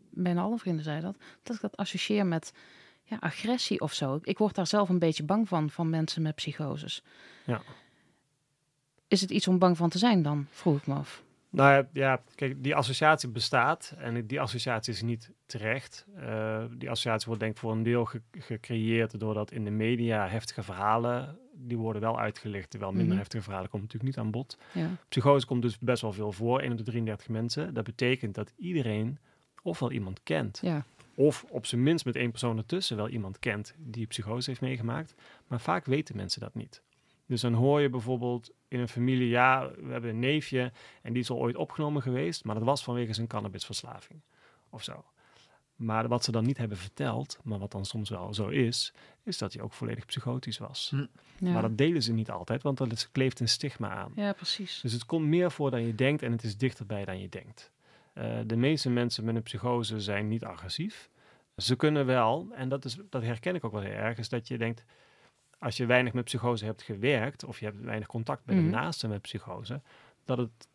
[0.09, 1.21] bijna alle vrienden zeiden dat...
[1.43, 2.53] dat ik dat associeer met
[3.03, 4.19] ja, agressie of zo.
[4.21, 7.03] Ik word daar zelf een beetje bang van, van mensen met psychoses.
[7.45, 7.61] Ja.
[9.07, 11.23] Is het iets om bang van te zijn dan, vroeg ik me af.
[11.55, 16.05] Nou ja, ja, kijk, die associatie bestaat en die associatie is niet terecht.
[16.15, 20.27] Eh, die associatie wordt denk ik voor een deel ge- gecreëerd doordat in de media
[20.27, 23.17] heftige verhalen, die worden wel uitgelicht, terwijl minder Mhm.
[23.17, 24.57] heftige verhalen komen natuurlijk niet aan bod.
[24.71, 24.89] Ja.
[25.09, 27.73] Psychose komt dus best wel veel voor, 1 op de 33 mensen.
[27.73, 29.17] Dat betekent dat iedereen
[29.61, 30.85] ofwel iemand kent, Ja.
[31.15, 35.15] of op zijn minst met één persoon ertussen wel iemand kent die psychose heeft meegemaakt.
[35.47, 36.81] Maar vaak weten mensen dat niet.
[37.25, 41.21] Dus dan hoor je bijvoorbeeld in een familie, ja, we hebben een neefje en die
[41.21, 44.21] is al ooit opgenomen geweest, maar dat was vanwege zijn cannabisverslaving
[44.69, 45.05] of zo.
[45.75, 49.37] Maar wat ze dan niet hebben verteld, maar wat dan soms wel zo is, is
[49.37, 50.87] dat hij ook volledig psychotisch was.
[50.89, 51.05] Hm.
[51.45, 51.51] Ja.
[51.51, 54.11] Maar dat delen ze niet altijd, want dat kleeft een stigma aan.
[54.15, 54.81] ja, precies.
[54.81, 57.71] Dus het komt meer voor dan je denkt en het is dichterbij dan je denkt.
[58.13, 61.09] Eh, de meeste mensen met een psychose zijn niet agressief.
[61.57, 64.47] Ze kunnen wel, en dat, is, dat herken ik ook wel heel erg, is dat
[64.47, 64.83] je denkt,
[65.63, 68.65] als je weinig met psychose hebt gewerkt, of je hebt weinig contact met Mhm.
[68.65, 69.81] een naaste met psychose,
[70.25, 70.67] dat het,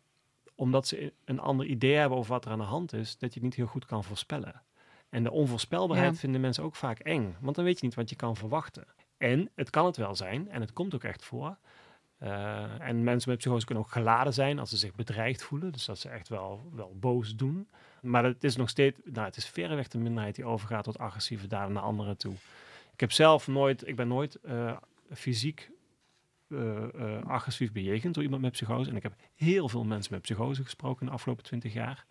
[0.55, 3.39] omdat ze een ander idee hebben over wat er aan de hand is, dat je
[3.39, 4.61] het niet heel goed kan voorspellen.
[5.09, 6.19] En de onvoorspelbaarheid Ja.
[6.19, 8.85] vinden mensen ook vaak eng, want dan weet je niet wat je kan verwachten.
[9.17, 11.57] En het kan het wel zijn, en het komt ook echt voor,
[12.17, 15.71] eh, en mensen met psychose kunnen ook geladen zijn als ze zich bedreigd voelen.
[15.71, 17.67] Dus dat ze echt wel, wel boos doen.
[18.01, 21.47] Maar het is nog steeds, nou, het is verreweg de minderheid die overgaat tot agressieve
[21.47, 22.33] daden naar anderen toe.
[22.99, 24.77] Ik heb zelf nooit, ik ben nooit eh,
[25.13, 25.69] fysiek
[26.47, 28.89] eh, eh, agressief bejegend door iemand met psychose.
[28.89, 32.05] En ik heb heel veel mensen met psychose gesproken de afgelopen twintig jaar.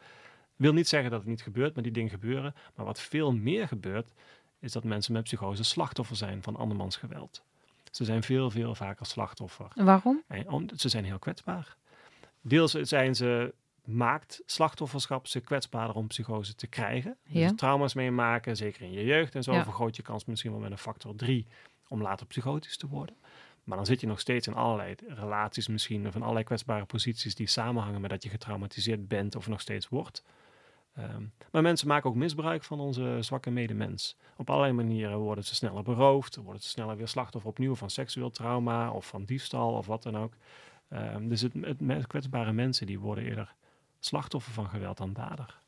[0.56, 2.54] Wil niet zeggen dat het niet gebeurt, maar die dingen gebeuren.
[2.74, 4.12] Maar wat veel meer gebeurt,
[4.58, 7.42] is dat mensen met psychose slachtoffer zijn van andermans geweld.
[7.90, 9.68] Ze zijn veel, veel vaker slachtoffer.
[9.74, 10.22] Waarom?
[10.26, 11.76] En om- ze zijn heel kwetsbaar.
[12.40, 13.54] Deels zijn ze
[13.88, 17.16] maakt slachtofferschap ze kwetsbaarder om psychose te krijgen.
[17.24, 17.48] Ja.
[17.48, 19.64] Dus trauma's meemaken, zeker in je jeugd en zo, Ja.
[19.64, 21.46] vergroot je kans misschien wel met een factor 3
[21.88, 23.16] om later psychotisch te worden.
[23.64, 27.34] Maar dan zit je nog steeds in allerlei relaties misschien, of in allerlei kwetsbare posities
[27.34, 30.24] die samenhangen met dat je getraumatiseerd bent of nog steeds wordt.
[30.94, 31.22] Ehm,
[31.52, 34.16] maar mensen maken ook misbruik van onze zwakke medemens.
[34.36, 38.30] Op allerlei manieren worden ze sneller beroofd, worden ze sneller weer slachtoffer opnieuw van seksueel
[38.30, 40.32] trauma of van diefstal of wat dan ook.
[40.88, 41.52] Ehm, dus het,
[41.86, 43.54] het kwetsbare mensen die worden eerder
[43.98, 45.58] slachtoffer van geweld dan dader.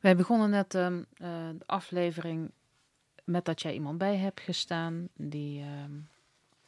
[0.00, 2.50] Wij begonnen net ehm, eh, de aflevering
[3.24, 5.92] met dat jij iemand bij hebt gestaan die ehm,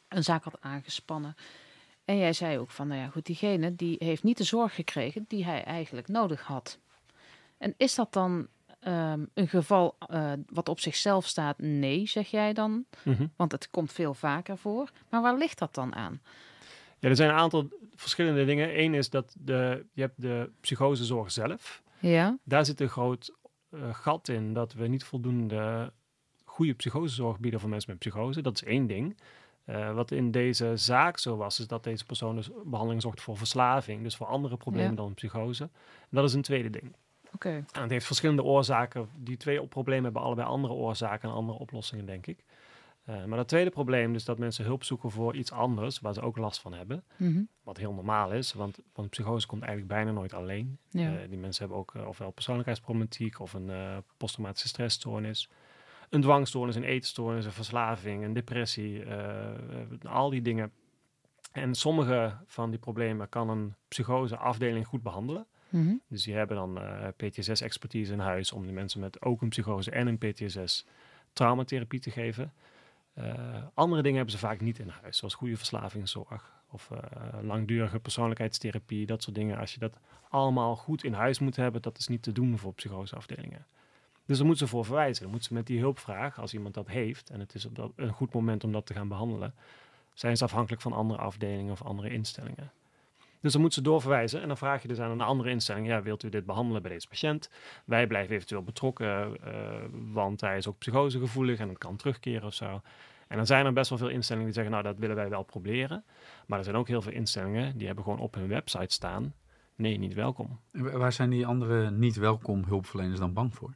[0.07, 1.35] een zaak had aangespannen.
[2.05, 5.25] En jij zei ook van, nou ja, goed, diegene die heeft niet de zorg gekregen
[5.27, 6.79] die hij eigenlijk nodig had.
[7.57, 8.47] En is dat dan
[8.79, 11.59] ehm, een geval eh, wat op zichzelf staat?
[11.59, 12.85] Nee, zeg jij dan,
[13.35, 14.91] want het komt veel vaker voor.
[15.09, 16.21] Maar waar ligt dat dan aan?
[16.99, 18.79] Ja, er zijn een aantal verschillende dingen.
[18.79, 21.81] Eén is dat de, je hebt de psychosezorg zelf.
[21.99, 23.31] Ja, Daar zit een groot
[23.69, 25.91] eh, gat in dat we niet voldoende
[26.43, 28.41] goede psychosezorg bieden voor mensen met psychose.
[28.41, 29.17] Dat is één ding.
[29.65, 33.37] Eh, wat in deze zaak zo was, is dat deze persoon dus behandeling zocht voor
[33.37, 34.95] verslaving, dus voor andere problemen Ja.
[34.95, 35.63] dan psychose.
[35.63, 36.95] En dat is een tweede ding.
[37.33, 37.49] oké.
[37.49, 39.09] En het heeft verschillende oorzaken.
[39.15, 42.43] Die twee op- problemen hebben allebei andere oorzaken en andere oplossingen, denk ik.
[43.07, 46.21] Eh, maar dat tweede probleem, dus dat mensen hulp zoeken voor iets anders, waar ze
[46.21, 47.03] ook last van hebben.
[47.17, 47.43] Mhm.
[47.63, 50.77] Wat heel normaal is, want, want psychose komt eigenlijk bijna nooit alleen.
[50.89, 51.17] Ja.
[51.17, 55.49] Eh, die mensen hebben ook eh, ofwel persoonlijkheidsproblematiek of een posttraumatische stressstoornis.
[56.09, 59.03] Een dwangstoornis, een eetstoornis, een verslaving, een depressie,
[60.03, 60.71] al die dingen.
[61.51, 65.47] En sommige van die problemen kan een psychoseafdeling goed behandelen.
[65.69, 65.93] Mhm.
[66.07, 66.79] Dus die hebben dan
[67.17, 70.85] PTSS-expertise in huis om de mensen met ook een psychose en een PTSS
[71.33, 72.53] traumatherapie te geven.
[73.17, 73.33] Eh,
[73.73, 76.99] andere dingen hebben ze vaak niet in huis, zoals goede verslavingszorg of eh,
[77.41, 79.57] langdurige persoonlijkheidstherapie, dat soort dingen.
[79.57, 79.99] Als je dat
[80.29, 83.65] allemaal goed in huis moet hebben, dat is niet te doen voor psychoseafdelingen.
[84.25, 85.21] Dus daar moeten ze voor verwijzen.
[85.21, 88.33] Dan moeten ze met die hulpvraag, als iemand dat heeft, en het is een goed
[88.33, 89.53] moment om dat te gaan behandelen,
[90.13, 92.71] zijn ze afhankelijk van andere afdelingen of andere instellingen.
[93.47, 96.01] Dus dan moeten ze doorverwijzen en dan vraag je dus aan een andere instelling, ja,
[96.01, 97.49] wilt u dit behandelen bij deze patiënt?
[97.85, 99.75] Wij blijven eventueel betrokken, eh,
[100.13, 102.81] want hij is ook psychosegevoelig en het kan terugkeren of zo.
[103.27, 105.43] En dan zijn er best wel veel instellingen die zeggen, nou, dat willen wij wel
[105.43, 106.03] proberen.
[106.47, 109.33] Maar er zijn ook heel veel instellingen die hebben gewoon op hun website staan,
[109.75, 110.59] nee, niet welkom.
[110.71, 113.73] En Waar zijn die andere niet welkom hulpverleners dan bang voor?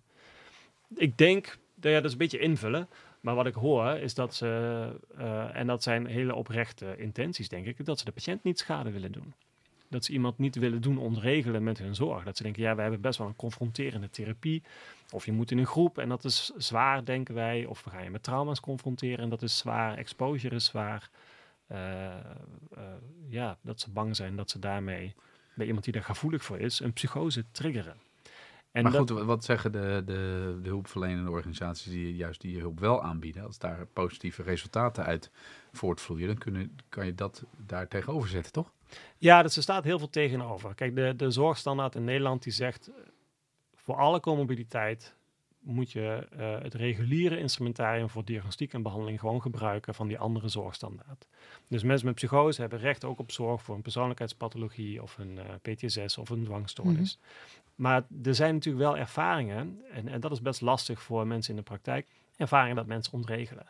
[0.95, 2.87] Ik denk, ja, dat is een beetje invullen.
[3.21, 7.65] Maar wat ik hoor is dat ze, eh, en dat zijn hele oprechte intenties, denk
[7.65, 9.33] ik, dat ze de patiënt niet schade willen doen.
[9.91, 12.23] Dat ze iemand niet willen doen ontregelen met hun zorg.
[12.23, 14.63] Dat ze denken, ja, we hebben best wel een confronterende therapie.
[15.11, 17.65] Of je moet in een groep en dat is zwaar, denken wij.
[17.65, 19.97] Of we gaan je met trauma's confronteren en dat is zwaar.
[19.97, 21.09] Exposure is zwaar.
[21.67, 22.19] Eh, eh,
[23.29, 25.15] ja, dat ze bang zijn dat ze daarmee
[25.53, 27.95] bij iemand die daar gevoelig voor is, een psychose triggeren.
[28.71, 32.59] En maar dat- goed, wa- wat zeggen de, de, de hulpverlenende organisaties die juist die
[32.59, 33.43] hulp wel aanbieden?
[33.45, 35.31] Als daar positieve resultaten uit
[35.71, 38.71] voortvloeien, dan kunnen, kan je dat daar tegenover zetten, toch?
[39.17, 40.75] Ja, dus er staat heel veel tegenover.
[40.75, 42.87] Kijk, de, de zorgstandaard in Nederland die zegt...
[42.87, 42.93] eh,
[43.75, 45.15] voor alle comorbiditeit
[45.59, 50.47] moet je eh, het reguliere instrumentarium voor diagnostiek en behandeling gewoon gebruiken van die andere
[50.47, 51.27] zorgstandaard.
[51.67, 55.73] Dus mensen met psychose hebben recht ook op zorg voor een persoonlijkheidspathologie of een eh,
[55.73, 57.19] PTSS of een dwangstoornis.
[57.75, 61.59] Maar er zijn natuurlijk wel ervaringen, en, en dat is best lastig voor mensen in
[61.59, 63.65] de praktijk, ervaringen dat mensen ontregelen.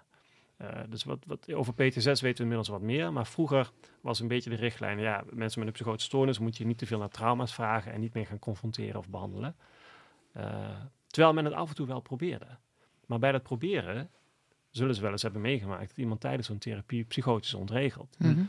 [0.62, 3.72] Eh, dus wat, wat, over PTSS weten we inmiddels wat meer, maar vroeger
[4.02, 6.86] was een beetje de richtlijn, ja, mensen met een psychotische stoornis moet je niet te
[6.86, 9.56] veel naar trauma's vragen en niet meer gaan confronteren of behandelen.
[10.32, 10.70] Eh,
[11.08, 12.48] terwijl men het af en toe wel probeerde.
[13.06, 14.10] Maar bij dat proberen
[14.70, 18.16] zullen ze wel eens hebben meegemaakt dat iemand tijdens zo'n therapie psychotisch ontregelt.
[18.20, 18.44] Mhm.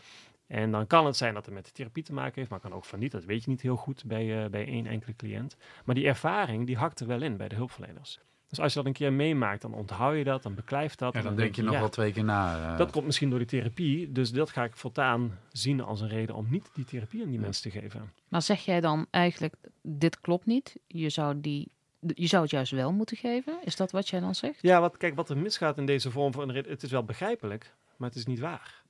[0.47, 2.73] En dan kan het zijn dat het met de therapie te maken heeft, maar kan
[2.73, 3.13] ook van niet.
[3.13, 5.57] Dat weet je niet heel goed bij, eh, bij één enkele cliënt.
[5.85, 8.21] Maar die ervaring, die hakt er wel in bij de hulpverleners.
[8.53, 11.13] Dus als je dat een keer meemaakt, dan onthoud je dat, dan beklijft dat.
[11.13, 12.73] Ja, en dan denk je nog ja, wel twee keer na.
[12.73, 12.79] eh.
[12.79, 16.35] Dat komt misschien door die therapie, dus dat ga ik voortaan zien als een reden
[16.35, 17.41] om niet die therapie aan die Ja.
[17.45, 18.13] mensen te geven.
[18.29, 22.73] Maar zeg jij dan eigenlijk, dit klopt niet, je zou, die, je zou het juist
[22.73, 23.59] wel moeten geven?
[23.65, 24.59] Is dat wat jij dan zegt?
[24.63, 26.49] Ja, wat, kijk, wat er misgaat in deze vorm van...
[26.55, 28.82] Het is wel begrijpelijk, maar het is niet waar.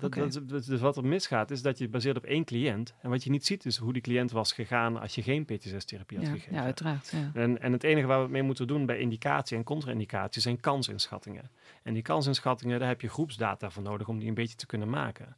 [0.00, 2.94] Dat, dus wat er misgaat, is dat je baseert op één cliënt.
[3.00, 6.18] En wat je niet ziet, is hoe die cliënt was gegaan als je geen PTSS-therapie
[6.18, 6.54] had Ja, gegeven.
[6.54, 7.08] ja uiteraard.
[7.08, 7.30] Ja.
[7.34, 10.60] En, en het enige waar we het mee moeten doen bij indicatie en contra-indicatie zijn
[10.60, 11.50] kansinschattingen.
[11.82, 14.90] En die kansinschattingen, daar heb je groepsdata voor nodig om die een beetje te kunnen
[14.90, 15.36] maken.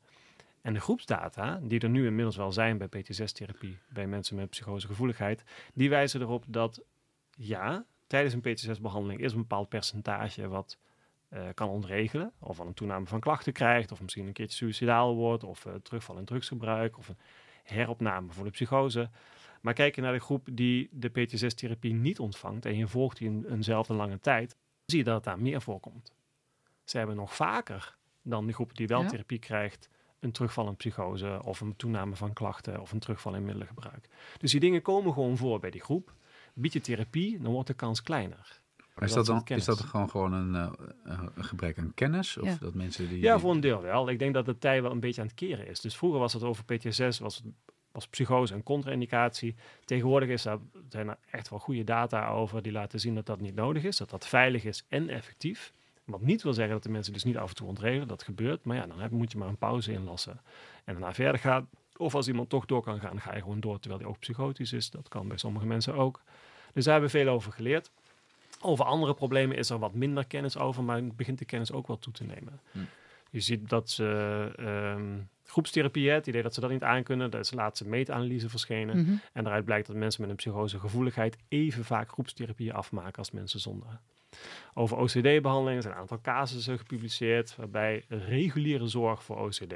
[0.62, 5.44] En de groepsdata, die er nu inmiddels wel zijn bij PTSS-therapie, bij mensen met psychosegevoeligheid,
[5.74, 6.80] die wijzen erop dat
[7.36, 10.78] ja, tijdens een PTSS-behandeling is een bepaald percentage wat
[11.54, 12.32] kan ontregelen.
[12.38, 15.74] Of al een toename van klachten krijgt, of misschien een keertje suicidaal wordt, of eh,
[15.74, 17.18] terugval in drugsgebruik, of een
[17.62, 19.10] heropname voor de psychose.
[19.60, 23.28] Maar kijk je naar de groep die de PTSS-therapie niet ontvangt en je volgt die
[23.28, 26.12] een, eenzelfde lange tijd, zie je dat het daar meer voorkomt.
[26.84, 29.08] Ze hebben nog vaker dan de groep die wel Ja.
[29.08, 29.88] therapie krijgt,
[30.20, 34.08] een terugval in psychose of een toename van klachten of een terugval in middelengebruik.
[34.38, 36.14] Dus die dingen komen gewoon voor bij die groep.
[36.54, 38.60] Bied je therapie, dan wordt de kans kleiner.
[38.96, 40.54] Maar is Dat dan, is dat gewoon, gewoon een,
[41.04, 42.36] eh, een gebrek aan kennis?
[42.36, 42.56] Of Ja.
[42.60, 43.20] dat mensen die...
[43.20, 44.08] Ja, voor een deel wel.
[44.08, 45.80] Ik denk dat de tij wel een beetje aan het keren is.
[45.80, 47.42] Dus vroeger was het over PTSS, was,
[47.92, 49.54] was psychose een contra-indicatie.
[49.84, 53.40] Tegenwoordig is daar, zijn er echt wel goede data over die laten zien dat dat
[53.40, 53.96] niet nodig is.
[53.96, 55.72] Dat dat veilig is en effectief.
[56.04, 58.08] Wat niet wil zeggen dat de mensen dus niet af en toe ontregelen.
[58.08, 58.64] Dat gebeurt.
[58.64, 60.40] Maar ja, dan heb, moet je maar een pauze inlassen.
[60.84, 61.68] En daarna verder gaan.
[61.96, 64.72] Of als iemand toch door kan gaan, ga je gewoon door terwijl hij ook psychotisch
[64.72, 64.90] is.
[64.90, 66.20] Dat kan bij sommige mensen ook.
[66.72, 67.90] Dus daar hebben we veel over geleerd.
[68.66, 71.98] Over andere problemen is er wat minder kennis over, maar begint de kennis ook wel
[71.98, 72.60] toe te nemen.
[72.72, 72.78] Hm.
[73.30, 77.48] Je ziet dat ze ehm, groepstherapie, het idee dat ze dat niet aankunnen, daar is
[77.48, 78.96] de laatste meetanalyse verschenen.
[78.96, 79.14] Mhm.
[79.32, 84.00] En daaruit blijkt dat mensen met een psychosegevoeligheid even vaak groepstherapie afmaken als mensen zonder.
[84.74, 89.74] Over OCD-behandelingen zijn een aantal casussen gepubliceerd, waarbij reguliere zorg voor OCD,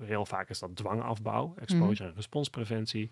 [0.00, 3.10] heel vaak is dat dwangafbouw, exposure en responspreventie,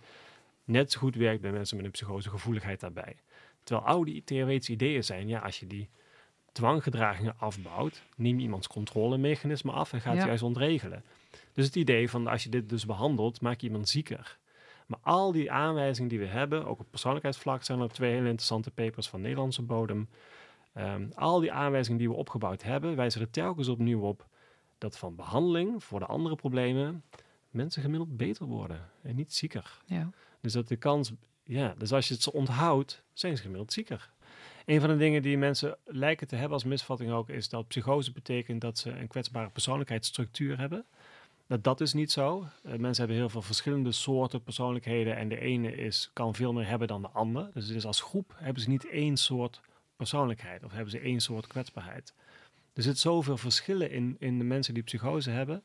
[0.65, 3.17] net zo goed werkt bij mensen met een psychosegevoeligheid daarbij.
[3.67, 5.89] Terwijl oude theoretische ideeën zijn, ja, als je die
[6.53, 10.27] dwanggedragingen afbouwt, neem je iemands controlemechanisme af en gaat Ja.
[10.27, 11.05] juist ontregelen.
[11.53, 14.39] Dus het idee van als je dit dus behandelt, maak je iemand zieker.
[14.87, 18.71] Maar al die aanwijzingen die we hebben, ook op persoonlijkheidsvlak zijn er twee hele interessante
[18.71, 20.09] papers van Nederlandse bodem.
[20.73, 24.27] Ehm, al die aanwijzingen die we opgebouwd hebben, wijzen er telkens opnieuw op
[24.79, 27.03] dat van behandeling voor de andere problemen
[27.51, 29.81] mensen gemiddeld beter worden en niet zieker.
[29.87, 30.11] Ja.
[30.41, 31.13] Dus dat de kans,
[31.47, 34.11] ja, dus als je het zo onthoudt, zijn ze gemiddeld zieker.
[34.65, 38.13] Een van de dingen die mensen lijken te hebben als misvatting ook, is dat psychose
[38.13, 40.85] betekent dat ze een kwetsbare persoonlijkheidsstructuur hebben.
[41.47, 42.47] Dat, dat is niet zo.
[42.63, 46.69] Eh, mensen hebben heel veel verschillende soorten persoonlijkheden en de ene is, kan veel meer
[46.69, 47.51] hebben dan de ander.
[47.55, 49.61] Dus, als groep hebben ze niet één soort
[49.97, 52.15] persoonlijkheid of hebben ze één soort kwetsbaarheid.
[52.73, 55.63] Er zit zoveel verschillen in, in de mensen die psychose hebben.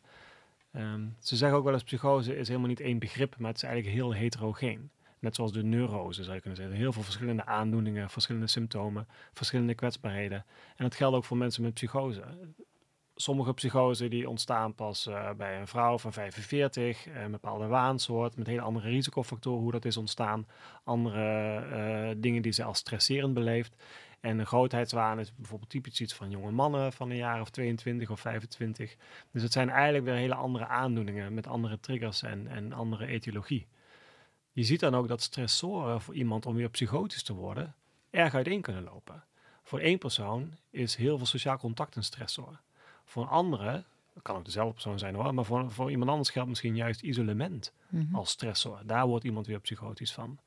[0.71, 3.63] Ehm, ze zeggen ook wel eens psychose is helemaal niet één begrip, maar het is
[3.63, 4.91] eigenlijk heel heterogeen.
[5.21, 6.77] Net zoals de neurose zou je kunnen zeggen.
[6.77, 10.45] Heel veel verschillende aandoeningen, verschillende symptomen, verschillende kwetsbaarheden.
[10.75, 12.23] En dat geldt ook voor mensen met psychose.
[13.15, 18.37] Sommige psychose die ontstaan pas eh, bij een vrouw van 45, eh, een bepaalde waansoort,
[18.37, 20.47] met hele andere risicofactoren hoe dat is ontstaan.
[20.83, 23.75] Andere eh, dingen die ze als stresserend beleeft.
[24.19, 28.09] En een grootheidswaan is bijvoorbeeld typisch iets van jonge mannen van een jaar of 22
[28.09, 28.95] of 25.
[29.31, 33.67] Dus het zijn eigenlijk weer hele andere aandoeningen met andere triggers en, en andere etiologie.
[34.51, 37.75] Je ziet dan ook dat stressoren voor iemand om weer psychotisch te worden
[38.09, 39.23] erg uiteen kunnen lopen.
[39.63, 42.59] Voor één persoon is heel veel sociaal contact een stressor.
[43.05, 43.83] Voor een andere,
[44.13, 47.01] dat kan ook dezelfde persoon zijn hoor, maar voor, voor iemand anders geldt misschien juist
[47.01, 48.15] isolement Mhm.
[48.15, 48.79] als stressor.
[48.85, 50.39] Daar wordt iemand weer psychotisch van.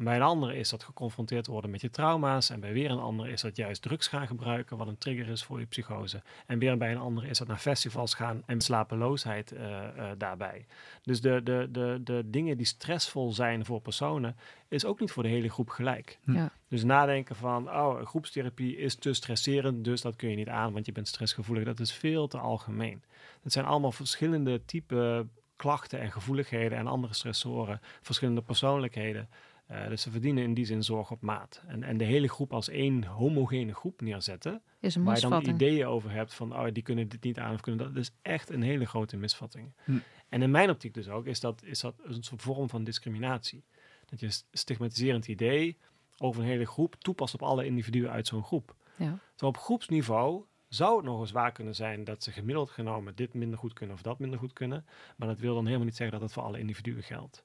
[0.00, 2.50] En bij een andere is dat geconfronteerd worden met je trauma's.
[2.50, 5.44] En bij weer een andere is dat juist drugs gaan gebruiken, wat een trigger is
[5.44, 6.22] voor je psychose.
[6.46, 10.66] En weer bij een andere is dat naar festivals gaan en slapeloosheid eh, eh, daarbij.
[11.02, 14.36] Dus de, de, de, de dingen die stressvol zijn voor personen,
[14.68, 16.18] is ook niet voor de hele groep gelijk.
[16.24, 16.32] Hm.
[16.32, 16.52] Ja.
[16.68, 20.86] Dus nadenken van, oh, groepstherapie is te stresserend, dus dat kun je niet aan, want
[20.86, 21.64] je bent stressgevoelig.
[21.64, 23.02] Dat is veel te algemeen.
[23.42, 29.28] Het zijn allemaal verschillende type klachten en gevoeligheden en andere stressoren, verschillende persoonlijkheden.
[29.70, 31.62] Eh, dus ze verdienen in die zin zorg op maat.
[31.66, 35.46] En, en de hele groep als één homogene groep neerzetten, Is een waar je dan
[35.46, 37.94] ideeën over hebt van, oh, die kunnen dit niet aan of kunnen dat.
[37.94, 39.72] Dat is echt een hele grote misvatting.
[39.84, 39.98] Hm.
[40.28, 43.64] En in mijn optiek dus ook, is dat, is dat een soort vorm van discriminatie.
[44.06, 45.76] Dat je een stigmatiserend idee
[46.18, 48.74] over een hele groep toepast op alle individuen uit zo'n groep.
[48.96, 49.18] Ja.
[49.30, 53.34] Terwijl op groepsniveau zou het nog eens waar kunnen zijn dat ze gemiddeld genomen dit
[53.34, 54.84] minder goed kunnen of dat minder goed kunnen.
[55.16, 57.44] Maar dat wil dan helemaal niet zeggen dat het voor alle individuen geldt.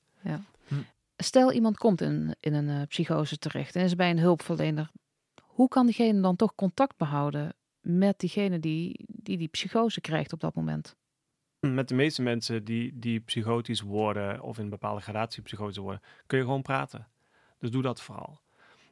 [1.26, 4.92] Stel iemand komt in, in een eh, psychose terecht en is bij een hulpverlener.
[5.42, 10.40] Hoe kan diegene dan toch contact behouden met diegene die die, die psychose krijgt op
[10.40, 10.96] dat moment?
[11.60, 16.02] Met de meeste mensen die, die psychotisch worden of in een bepaalde gradatie psychotisch worden,
[16.26, 17.08] kun je gewoon praten.
[17.60, 18.40] Dus doe dat vooral.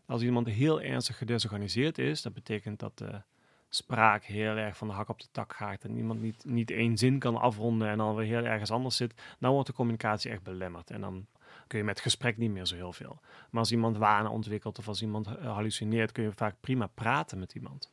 [0.06, 3.22] Als iemand heel ernstig gedesorganiseerd is, dat betekent dat de
[3.70, 6.98] spraak heel erg van de hak op de tak gaat en iemand niet, niet één
[6.98, 10.44] zin kan afronden en dan weer heel ergens anders zit, dan wordt de communicatie echt
[10.44, 10.92] belemmerd.
[10.92, 11.28] En dan
[11.68, 13.20] kun je met gesprek niet meer zo heel veel.
[13.50, 17.40] Maar als iemand wanen ontwikkelt of als iemand eh, hallucineert, kun je vaak prima praten
[17.40, 17.92] met iemand.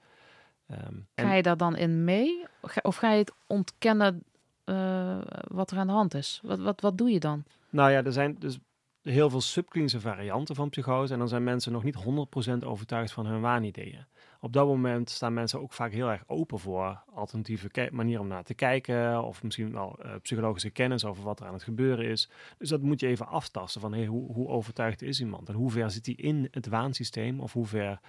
[0.66, 2.44] Ehm, Ga je daar dan in mee?
[2.82, 4.22] Of ga je het ontkennen
[4.64, 6.40] eh, wat er aan de hand is?
[6.42, 7.44] Wat, wat, wat doe je dan?
[7.70, 8.58] Nou ja, er zijn dus
[9.02, 11.12] heel veel subklinische varianten van psychose.
[11.12, 11.96] En dan zijn mensen nog niet
[12.62, 14.06] 100% overtuigd van hun waanideeën.
[14.40, 18.44] Op dat moment staan mensen ook vaak heel erg open voor alternatieve manieren om naar
[18.44, 19.24] te kijken.
[19.24, 22.30] Of misschien wel uh, psychologische kennis over wat er aan het gebeuren is.
[22.58, 25.48] Dus dat moet je even aftasten van hoe, hoe overtuigd is iemand?
[25.48, 27.40] En hoe ver zit hij in het waansysteem?
[27.40, 28.00] Of hoe ver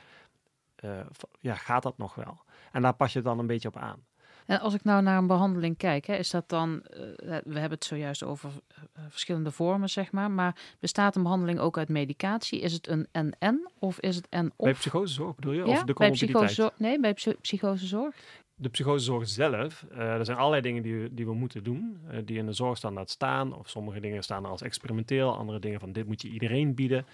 [0.84, 1.00] uh,
[1.40, 2.44] ja, gaat dat nog wel?
[2.72, 4.06] En daar pas je dan een beetje op aan.
[4.46, 7.00] En als ik nou naar een behandeling kijk, hè, is dat dan, uh,
[7.44, 11.78] we hebben het zojuist over uh, verschillende vormen, zeg maar, maar bestaat een behandeling ook
[11.78, 12.60] uit medicatie?
[12.60, 14.66] Is het een NN of is het N of?
[14.66, 15.66] Bij psychosezorg bedoel je?
[15.66, 16.80] Ja, of de bij psychosezorg?
[16.80, 18.16] Nee, bij psy psychosezorg.
[18.56, 22.38] De psychosezorg zelf, uh, er zijn allerlei dingen die, we, die we moeten doen, die
[22.38, 23.56] in de zorgstandaard staan.
[23.56, 27.06] Of sommige dingen staan als experimenteel, andere dingen van dit moet je iedereen bieden.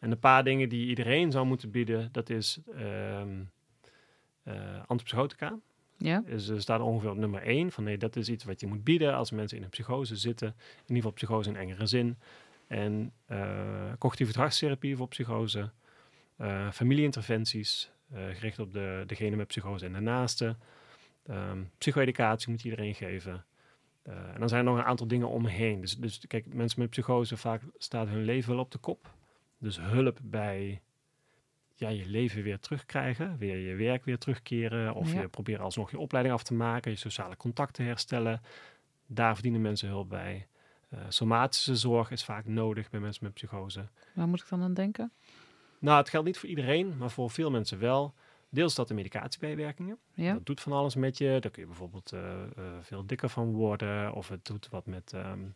[0.00, 3.42] En een paar dingen die iedereen zou moeten bieden, dat is ehm,
[4.86, 5.58] antipsychotica.
[5.96, 6.22] Ja.
[6.26, 8.84] Dus er staat ongeveer op nummer 1 van nee, dat is iets wat je moet
[8.84, 10.48] bieden als mensen in een psychose zitten.
[10.48, 12.16] In ieder geval psychose in engere zin.
[12.66, 15.70] En uh, cognitieve gedragstherapie voor psychose.
[16.40, 20.56] Uh, familieinterventies, uh, gericht op de, degene met psychose en de naaste.
[21.30, 23.44] Um, psycho-educatie moet iedereen geven.
[24.02, 25.80] en dan zijn er nog een aantal dingen omheen.
[25.80, 29.14] Dus, dus kijk, mensen met psychose, vaak staat hun leven wel op de kop.
[29.58, 30.80] Dus hulp bij
[31.74, 34.94] ja, je leven weer terugkrijgen, weer je werk weer terugkeren.
[34.94, 38.42] Of je probeert alsnog je opleiding af te maken, je sociale contacten herstellen.
[39.06, 40.46] Daar verdienen mensen hulp bij.
[40.94, 43.88] Uh, somatische zorg is vaak nodig bij mensen met psychose.
[44.12, 45.12] Waar moet ik dan aan denken?
[45.78, 48.14] Nou, het geldt niet voor iedereen, maar voor veel mensen wel.
[48.48, 49.98] Deels dat de medicatiebijwerkingen.
[50.14, 50.32] Ja.
[50.32, 51.36] Dat doet van alles met je.
[51.40, 54.12] Daar kun je bijvoorbeeld uh, uh, veel dikker van worden.
[54.12, 55.54] Of het doet wat met um,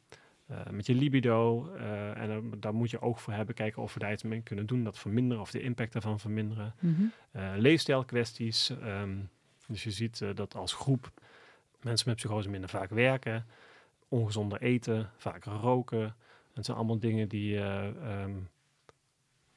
[0.50, 1.70] uh, met je libido.
[1.74, 4.66] Uh, en daar moet je oog voor hebben, kijken of we daar iets mee kunnen
[4.66, 6.74] doen, dat verminderen of de impact daarvan verminderen.
[6.78, 7.12] Mm -hmm.
[7.56, 8.70] leefstijlkwesties.
[8.70, 9.28] Um,
[9.66, 11.10] dus je ziet dat als groep
[11.80, 13.46] mensen met psychose minder vaak werken,
[14.08, 16.14] ongezonder eten, vaker roken.
[16.52, 18.48] Dat zijn allemaal dingen die um,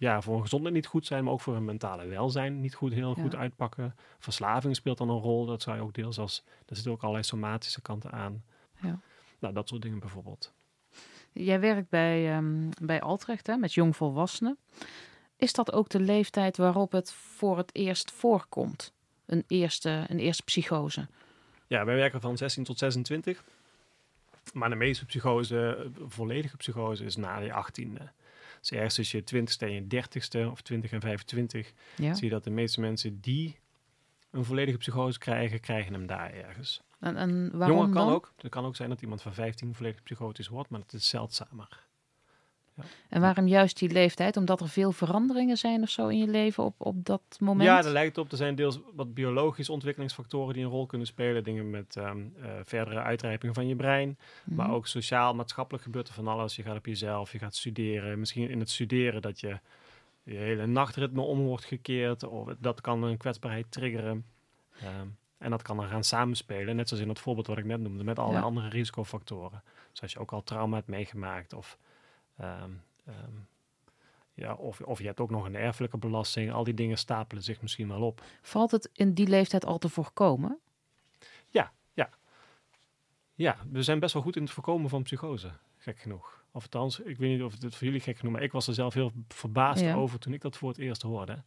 [0.01, 2.93] ja, voor hun gezondheid niet goed zijn, maar ook voor hun mentale welzijn niet goed,
[2.93, 3.21] heel ja.
[3.21, 3.95] goed uitpakken.
[4.19, 7.23] Verslaving speelt dan een rol, dat zou je ook deels als, er zitten ook allerlei
[7.23, 8.43] somatische kanten aan.
[8.81, 8.99] Ja.
[9.39, 10.53] Nou, dat soort dingen bijvoorbeeld.
[11.33, 14.57] Jij werkt bij, um, bij Altrecht hè, met jongvolwassenen.
[15.35, 18.93] Is dat ook de leeftijd waarop het voor het eerst voorkomt?
[19.25, 21.07] Een eerste, een eerste psychose?
[21.67, 23.43] Ja, wij werken van 16 tot 26.
[24.53, 28.03] Maar de meeste psychose, volledige psychose, is na je 18e.
[28.59, 32.13] Dus ergens tussen je 20ste en je 30ste, of 20 en 25, ja.
[32.13, 33.59] zie je dat de meeste mensen die
[34.31, 36.81] een volledige psychose krijgen, krijgen hem daar ergens.
[37.01, 38.15] En, en waarom Jongen kan dan?
[38.15, 38.31] ook.
[38.37, 41.89] Het kan ook zijn dat iemand van 15 volledig psychotisch wordt, maar het is zeldzamer.
[42.75, 42.83] Ja.
[43.09, 44.37] En waarom juist die leeftijd?
[44.37, 47.69] Omdat er veel veranderingen zijn of zo in je leven op, op dat moment?
[47.69, 48.31] Ja, er lijkt op.
[48.31, 51.43] Er zijn deels wat biologische ontwikkelingsfactoren die een rol kunnen spelen.
[51.43, 54.07] Dingen met um, uh, verdere uitrijping van je brein.
[54.07, 54.43] Mm Mhm.
[54.43, 54.55] -hmm.
[54.55, 56.55] Maar ook sociaal, maatschappelijk gebeurt er van alles.
[56.55, 58.19] Je gaat op jezelf, je gaat studeren.
[58.19, 59.59] Misschien in het studeren dat je
[60.23, 62.23] je hele nachtritme om wordt gekeerd.
[62.23, 64.25] Of dat kan een kwetsbaarheid triggeren.
[64.83, 67.79] Um, en dat kan dan gaan samenspelen, net zoals in het voorbeeld wat ik net
[67.79, 68.47] noemde, met allerlei Ja.
[68.49, 69.63] andere risicofactoren.
[69.91, 71.77] Dus als je ook al trauma hebt meegemaakt, of,
[72.41, 73.47] um, um,
[74.33, 77.61] ja, of, of je hebt ook nog een erfelijke belasting, al die dingen stapelen zich
[77.61, 78.23] misschien wel op.
[78.41, 80.59] Valt het in die leeftijd al te voorkomen?
[81.47, 82.09] Ja, ja.
[83.33, 86.43] Ja, we zijn best wel goed in het voorkomen van psychose, gek genoeg.
[86.51, 88.73] Of althans, ik weet niet of het voor jullie gek genoeg, maar ik was er
[88.73, 89.95] zelf heel verbaasd Ja.
[89.95, 91.43] over toen ik dat voor het eerst hoorde.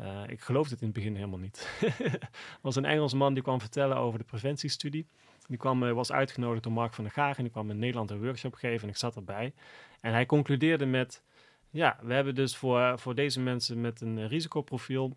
[0.00, 1.78] Uh, ik geloofde het in het begin helemaal niet.
[1.98, 2.28] er
[2.60, 5.06] was een Engelsman die kwam vertellen over de preventiestudie.
[5.46, 8.10] Die kwam, uh, was uitgenodigd door Mark van der Gaag en die kwam in Nederland
[8.10, 9.54] een workshop geven en ik zat erbij.
[10.00, 11.22] En hij concludeerde met,
[11.70, 15.16] ja, we hebben dus voor, voor deze mensen met een risicoprofiel,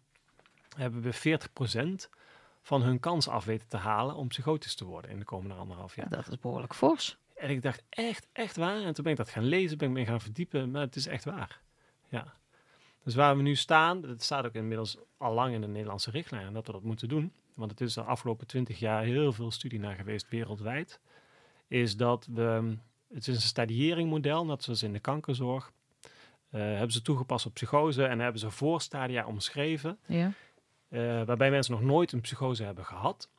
[0.77, 1.39] hebben we
[2.07, 2.09] 40%
[2.61, 5.95] van hun kans af weten te halen om psychotisch te worden in de komende anderhalf
[5.95, 6.07] jaar.
[6.09, 7.17] Ja, dat is behoorlijk fors.
[7.35, 8.81] En ik dacht, echt, echt waar?
[8.81, 11.07] En toen ben ik dat gaan lezen, ben ik me gaan verdiepen, maar het is
[11.07, 11.61] echt waar.
[12.07, 12.38] Ja.
[13.03, 16.53] Dus waar we nu staan, dat staat ook inmiddels al lang in de Nederlandse richtlijnen
[16.53, 17.33] dat we dat moeten doen.
[17.55, 20.99] Want het is de afgelopen twintig jaar heel veel studie naar geweest wereldwijd.
[21.67, 22.77] Is dat we,
[23.13, 25.71] het is een stadieringmodel, net zoals in de kankerzorg.
[26.51, 29.99] Uh, hebben ze toegepast op psychose en hebben ze voorstadia omschreven.
[30.05, 30.31] Ja.
[30.89, 33.29] Uh, waarbij mensen nog nooit een psychose hebben gehad.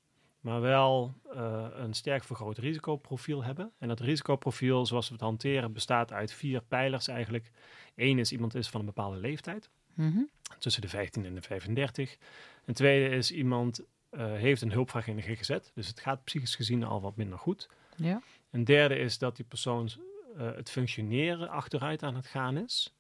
[0.41, 3.73] Maar wel uh, een sterk vergroot risicoprofiel hebben.
[3.79, 7.51] En dat risicoprofiel, zoals we het hanteren, bestaat uit vier pijlers eigenlijk.
[7.97, 10.29] Eén is iemand is van een bepaalde leeftijd, mm -hmm.
[10.59, 12.17] tussen de 15 en de 35.
[12.65, 16.55] Een tweede is iemand uh, heeft een hulpvraag in de GGZ, dus het gaat psychisch
[16.55, 17.69] gezien al wat minder goed.
[17.97, 18.23] Ja.
[18.51, 19.91] Een derde is dat die persoon
[20.37, 22.95] uh, het functioneren achteruit aan het gaan is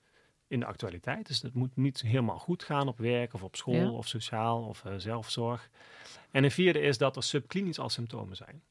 [0.50, 1.26] in de actualiteit.
[1.26, 3.90] Dus het moet niet helemaal goed gaan op werk of op school Ja.
[3.90, 5.70] of sociaal of uh, zelfzorg.
[6.30, 8.62] En een vierde is dat er subklinisch al symptomen zijn.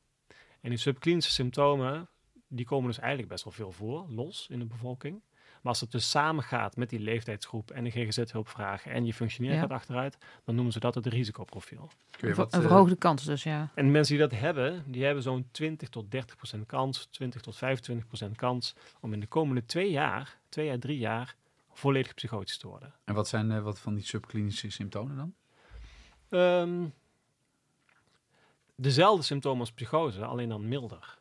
[0.61, 2.07] En die subklinische symptomen,
[2.47, 5.21] die komen dus eigenlijk best wel veel voor, los in de bevolking.
[5.61, 9.55] Maar als het dus samen gaat met die leeftijdsgroep en de GGZ-hulpvraag en je functioneren
[9.55, 9.61] Ja.
[9.61, 11.89] gaat achteruit, dan noemen ze dat het risicoprofiel.
[12.11, 13.71] Kun je Een wat, een eh, verhoogde kans dus, ja.
[13.75, 17.41] En de mensen die dat hebben, die hebben zo'n 20 tot 30 procent kans, 20
[17.41, 21.35] tot 25 procent kans om in de komende twee jaar, twee jaar, drie jaar,
[21.79, 22.93] volledig psychotisch te worden.
[23.05, 25.33] en wat zijn eh, wat van die subklinische symptomen dan?
[26.29, 26.87] Ehm,
[28.75, 31.17] dezelfde symptomen als psychose, alleen dan milder.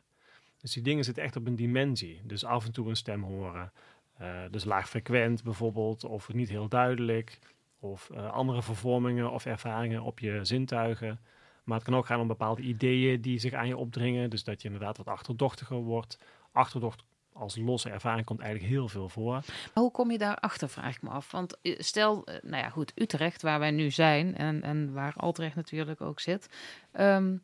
[0.57, 2.21] Dus die dingen zitten echt op een dimensie.
[2.23, 3.71] Dus af en toe een stem horen.
[4.17, 7.39] eh, dus laag frequent bijvoorbeeld, of niet heel duidelijk.
[7.79, 11.19] Of eh, andere vervormingen of ervaringen op je zintuigen.
[11.63, 14.29] Maar het kan ook gaan om bepaalde ideeën die zich aan je opdringen.
[14.29, 16.19] Dus dat je inderdaad wat achterdochtiger wordt.
[16.51, 17.03] Achterdocht
[17.39, 19.31] als losse ervaring komt eigenlijk heel veel voor.
[19.33, 21.31] Maar hoe kom je daarachter, vraag ik me af.
[21.31, 25.13] Want eh, stel, eh, nou ja goed, Utrecht, waar wij nu zijn en, en waar
[25.15, 26.49] Altrecht natuurlijk ook zit,
[26.91, 27.35] ehm,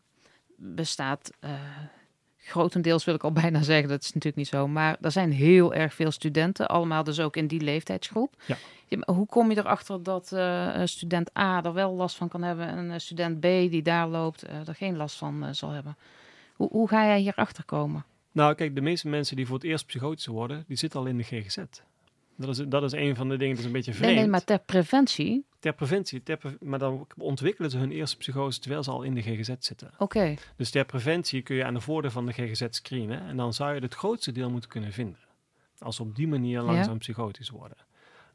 [0.58, 1.52] bestaat eh,
[2.38, 5.74] grotendeels, wil ik al bijna zeggen, dat is natuurlijk niet zo, maar er zijn heel
[5.74, 8.36] erg veel studenten, allemaal dus ook in die leeftijdsgroep.
[8.46, 8.58] Ja.
[9.14, 10.26] hoe kom je erachter dat
[10.90, 14.68] student A er wel last van kan hebben en student B die daar loopt eh,
[14.68, 15.98] er geen last van zal hebben?
[16.56, 18.06] Hoe, hoe ga jij hierachter komen?
[18.36, 21.18] Nou, kijk, de meeste mensen die voor het eerst psychotisch worden, die zitten al in
[21.18, 21.58] de GGZ.
[22.38, 24.12] Dat is, dat is een van de dingen, dat is een beetje vreemd.
[24.12, 25.46] Nee, nee, maar ter preventie.
[25.60, 29.14] Ter preventie, ter pre- maar dan ontwikkelen ze hun eerste psychose terwijl ze al in
[29.14, 29.92] de GGZ zitten.
[29.98, 33.54] Oké, Dus ter preventie kun je aan de voordeur van de GGZ screenen en dan
[33.54, 35.20] zou je het grootste deel moeten kunnen vinden.
[35.80, 37.78] Als ze op die manier langzaam psychotisch worden.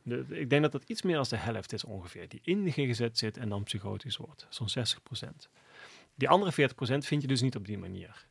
[0.02, 2.64] De, de- ik denk dat dat iets meer dan de helft is ongeveer, die in
[2.64, 4.46] de GGZ zit en dan psychotisch wordt.
[4.48, 5.48] Zo'n 60%
[6.14, 8.26] Die andere 40% vind je dus niet op die manier.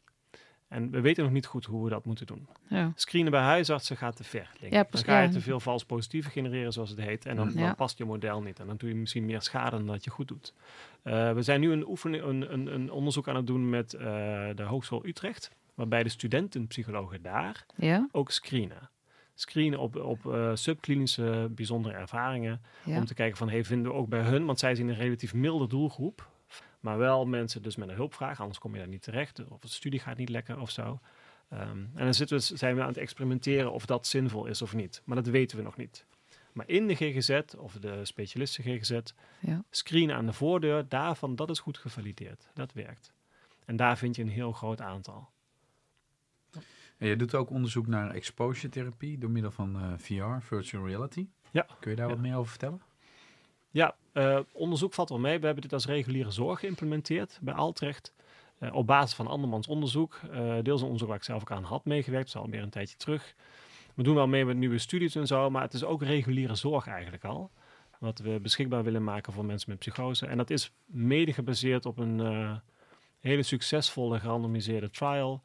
[0.70, 2.48] En we weten nog niet goed hoe we dat moeten doen.
[2.68, 2.92] ja.
[2.96, 4.50] Screenen bij huisartsen gaat te ver.
[4.60, 4.70] Ja.
[4.90, 7.26] Dan ga je te veel vals positieve genereren, zoals het heet.
[7.26, 7.66] En dan, Ja.
[7.66, 8.60] dan past je model niet.
[8.60, 10.54] En dan doe je misschien meer schade dan dat je goed doet.
[11.02, 14.02] Eh, we zijn nu een, oefening, een, een, een onderzoek aan het doen met eh,
[14.56, 15.52] de Hogeschool Utrecht.
[15.74, 17.66] Waarbij de studentenpsychologen daar
[18.12, 18.90] ook screenen.
[19.34, 22.62] Screenen op, op eh, subklinische bijzondere ervaringen.
[22.84, 22.98] ja.
[22.98, 25.34] Om te kijken van, hey, vinden we ook bij hun, want zij zijn een relatief
[25.34, 26.28] milde doelgroep.
[26.80, 29.48] Maar wel mensen dus met een hulpvraag, anders kom je daar niet terecht.
[29.50, 31.00] Of de studie gaat niet lekker of zo.
[31.50, 34.74] Ehm, en dan zitten we, zijn we aan het experimenteren of dat zinvol is of
[34.74, 35.02] niet.
[35.06, 36.06] Maar dat weten we nog niet.
[36.54, 39.00] Maar in de GGZ of de specialisten GGZ,
[39.40, 39.64] Ja.
[39.70, 42.50] screenen aan de voordeur, daarvan, dat is goed gevalideerd.
[42.54, 43.14] Dat werkt.
[43.66, 45.30] En daar vind je een heel groot aantal.
[46.98, 51.28] En je doet ook onderzoek naar exposure therapie door middel van eh, VR, virtual reality.
[51.52, 51.66] Ja.
[51.80, 52.14] Kun je daar Ja.
[52.14, 52.82] wat meer over vertellen?
[53.72, 55.40] Ja, eh, onderzoek valt wel mee.
[55.40, 58.14] We hebben dit als reguliere zorg geïmplementeerd bij Altrecht.
[58.60, 60.20] Eh, op basis van andermans onderzoek.
[60.32, 62.34] eh, deels een onderzoek waar ik zelf ook aan had meegewerkt.
[62.34, 63.36] Dat is alweer een tijdje terug.
[63.96, 65.50] We doen wel mee met nieuwe studies en zo.
[65.50, 67.52] Maar het is ook reguliere zorg eigenlijk al.
[68.00, 70.26] Wat we beschikbaar willen maken voor mensen met psychose.
[70.26, 72.22] En dat is mede gebaseerd op een
[73.20, 75.42] hele succesvolle gerandomiseerde trial.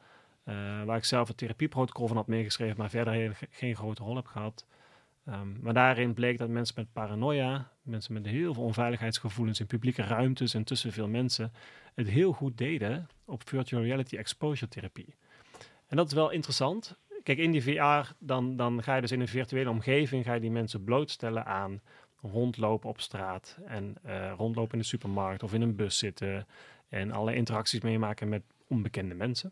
[0.85, 2.77] waar ik zelf het therapieprotocol van had meegeschreven.
[2.77, 4.65] Maar verder geen grote rol heb gehad.
[5.25, 10.01] Ehm, maar daarin bleek dat mensen met paranoia, mensen met heel veel onveiligheidsgevoelens in publieke
[10.01, 11.51] ruimtes en tussen veel mensen,
[11.93, 15.15] het heel goed deden op virtual reality exposure therapie.
[15.87, 16.97] En dat is wel interessant.
[17.23, 20.39] Kijk, in die VR, dan, dan ga je dus in een virtuele omgeving, ga je
[20.39, 21.81] die mensen blootstellen aan
[22.21, 26.47] rondlopen op straat en eh, rondlopen in de supermarkt of in een bus zitten
[26.89, 29.51] en alle interacties meemaken met onbekende mensen.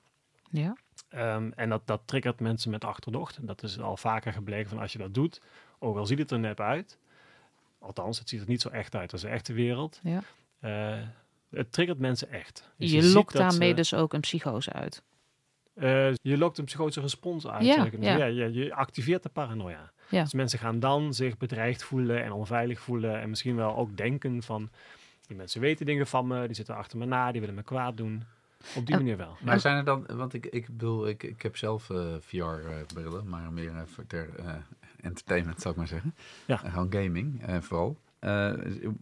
[0.50, 0.76] ja.
[1.14, 3.38] Ehm, en dat, dat triggert mensen met achterdocht.
[3.48, 5.42] Dat is al vaker gebleken van als je dat doet,
[5.80, 6.98] ook al ziet het er nep uit.
[7.80, 10.00] Althans, het ziet er niet zo echt uit als de echte wereld.
[10.04, 10.22] Ja.
[10.60, 11.02] Eh,
[11.50, 12.72] het triggert mensen echt.
[12.78, 15.04] Dus Je, lokt daarmee ze- dus ook een psychose uit.
[15.74, 17.64] eh, je lokt een psychotische respons uit.
[17.66, 19.92] Ja, ja, je, je activeert de paranoia.
[20.10, 20.24] Ja.
[20.24, 23.20] Dus mensen gaan dan zich bedreigd voelen en onveilig voelen.
[23.22, 24.70] En misschien wel ook denken van...
[25.28, 27.98] Die mensen weten dingen van me, die zitten achter me na, die willen me kwaad
[27.98, 28.24] doen.
[28.76, 29.38] Op die En- manier wel.
[29.44, 31.90] Maar zijn er dan, want ik, ik bedoel, ik, ik heb zelf
[32.20, 34.54] VR-brillen, maar meer eh, voor ter eh,
[35.02, 36.16] entertainment zou ik maar zeggen.
[36.46, 36.64] Ja.
[36.64, 37.98] Eh, gewoon gaming, eh, vooral.
[38.20, 38.54] Eh,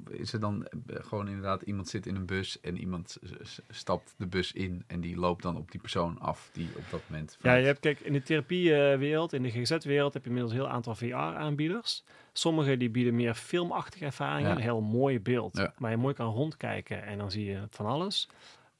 [0.09, 3.18] is er dan eh, gewoon inderdaad iemand zit in een bus en iemand
[3.70, 7.01] stapt de bus in en die loopt dan op die persoon af die op dat
[7.07, 7.38] moment.
[7.41, 10.70] Ja, je hebt, kijk, in de therapiewereld, in de GZ-wereld, heb je inmiddels een heel
[10.74, 12.03] aantal VR-aanbieders.
[12.34, 14.55] Sommige die bieden meer filmachtige ervaringen, Ja.
[14.55, 15.74] een heel mooi beeld, Ja.
[15.78, 18.30] waar je mooi kan rondkijken en dan zie je van alles.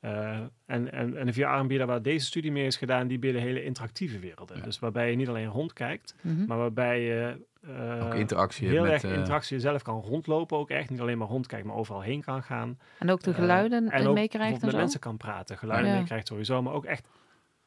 [0.02, 3.64] Eh, en, en, en de VR-aanbieder waar deze studie mee is gedaan, die bieden hele
[3.64, 4.58] interactieve werelden.
[4.58, 4.64] Ja.
[4.64, 6.46] Dus waarbij je niet alleen rondkijkt, Mhm.
[6.46, 10.70] maar waarbij je eh, ook interactie heel met, erg eh, interactie zelf kan rondlopen ook
[10.70, 10.90] echt.
[10.90, 12.80] Niet alleen maar rondkijken, maar overal heen kan gaan.
[13.00, 14.78] En ook de geluiden en uh, ook meekrijgt en met zo?
[14.78, 15.98] mensen kan praten, geluiden Ja.
[15.98, 17.08] meekrijgt sowieso, maar ook echt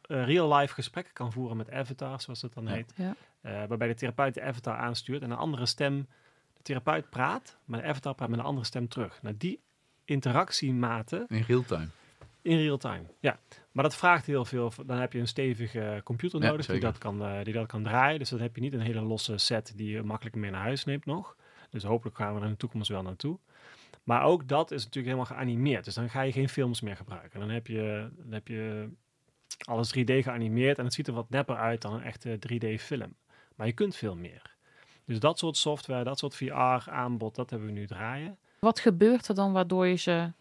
[0.03, 2.71] real-life gesprekken kan voeren met avatars, zoals het dan Ja.
[2.73, 2.93] heet.
[2.97, 3.15] Ja.
[3.41, 6.07] Eh, waarbij de therapeut de avatar aanstuurt en een andere stem,
[6.57, 9.23] de therapeut praat, maar de avatar praat met een andere stem terug.
[9.23, 9.61] Nou, die
[10.05, 11.87] interactiematen, in real time.
[12.45, 13.39] In real time, ja.
[13.73, 14.73] Maar dat vraagt heel veel.
[14.87, 17.83] Dan heb je een stevige computer Ja, nodig die dat, kan, eh, die dat kan
[17.83, 18.19] draaien.
[18.19, 20.85] Dus dan heb je niet een hele losse set die je makkelijk mee naar huis
[20.85, 21.37] neemt nog.
[21.71, 23.39] Dus hopelijk gaan we er in de toekomst wel naartoe.
[24.03, 25.85] Maar ook dat is natuurlijk helemaal geanimeerd.
[25.85, 27.41] Dus dan ga je geen films meer gebruiken.
[27.41, 28.89] Dan heb je, dan heb je
[29.59, 33.15] alles 3D geanimeerd en het ziet er wat nepper uit dan een echte 3D-film.
[33.57, 34.57] Maar je kunt veel meer.
[35.05, 38.39] Dus dat soort software, dat soort VR-aanbod, dat hebben we nu draaien.
[38.59, 40.33] Wat gebeurt er dan waardoor je ze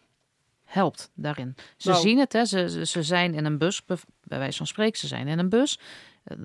[0.74, 1.54] helpt daarin?
[1.76, 2.44] Ze Nou- zien het, hè?
[2.44, 3.98] Ze, ze, zijn in een bus, bij
[4.38, 5.78] wijze van spreken, ze zijn in een bus.
[6.24, 6.36] Eh,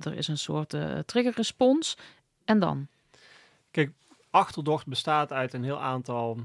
[0.00, 1.96] er is een soort eh triggerrespons.
[2.44, 2.86] En dan?
[4.30, 6.38] Achterdocht bestaat uit een heel aantal.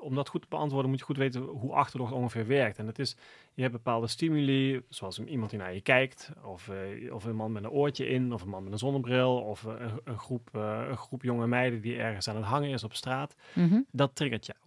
[0.00, 2.78] Om dat goed te beantwoorden moet je goed weten hoe achterdocht ongeveer werkt.
[2.78, 3.16] En dat is,
[3.54, 7.36] je hebt bepaalde stimuli, zoals een- iemand die naar je kijkt, of, eh, of een
[7.36, 10.48] man met een oortje in, of een man met een zonnebril, of een, een groep,
[10.52, 13.34] een groep jonge meiden die ergens aan het hangen is op straat.
[13.52, 13.80] Mhm.
[13.90, 14.58] Dat triggert jou.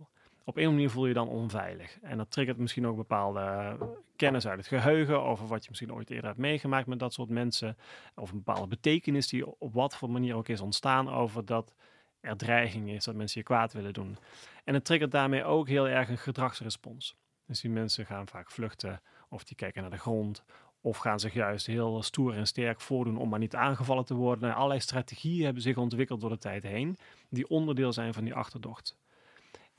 [0.43, 1.99] Op een manier voel je je dan onveilig.
[2.01, 3.73] En dat triggert misschien ook bepaalde eh,
[4.15, 7.29] kennis uit het geheugen, over wat je misschien ooit eerder hebt meegemaakt met dat soort
[7.29, 7.77] mensen,
[8.15, 11.73] of een bepaalde betekenis die op wat voor manier ook is ontstaan over dat
[12.19, 14.17] er dreiging is, dat mensen je kwaad willen doen.
[14.63, 17.15] En het triggert daarmee ook heel erg een gedragsrespons.
[17.45, 20.43] Dus die mensen gaan vaak vluchten, of die kijken naar de grond,
[20.81, 24.55] of gaan zich juist heel stoer en sterk voordoen om maar niet aangevallen te worden.
[24.55, 26.97] Allerlei strategieën hebben zich ontwikkeld door de tijd heen,
[27.29, 28.97] die onderdeel zijn van die achterdocht.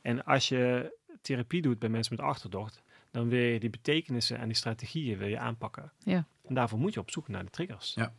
[0.03, 4.47] En als je therapie doet bij mensen met achterdocht, dan wil je die betekenissen en
[4.47, 5.93] die strategieën wil je aanpakken.
[5.99, 6.25] Ja.
[6.47, 7.95] En daarvoor moet je op zoek naar de triggers.
[7.95, 8.13] Ja.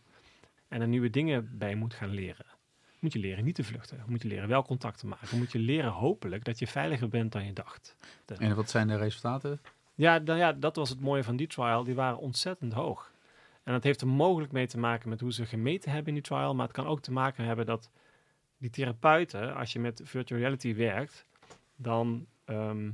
[0.67, 2.45] En er nieuwe dingen bij moet gaan leren.
[2.99, 4.03] Moet je leren niet te vluchten.
[4.07, 5.37] Moet je leren wel contact te maken.
[5.37, 7.95] Moet je leren hopelijk dat je veiliger bent dan je dacht.
[8.37, 9.61] En wat zijn de resultaten?
[9.95, 11.83] Ja, nou ja, dat was het mooie van die trial.
[11.83, 13.11] Die waren ontzettend hoog.
[13.63, 16.23] En dat heeft er mogelijk mee te maken met hoe ze gemeten hebben in die
[16.23, 16.55] trial.
[16.55, 17.89] Maar het kan ook te maken hebben dat
[18.57, 21.25] die therapeuten, als je met virtual reality werkt,
[21.81, 22.91] dan ehm,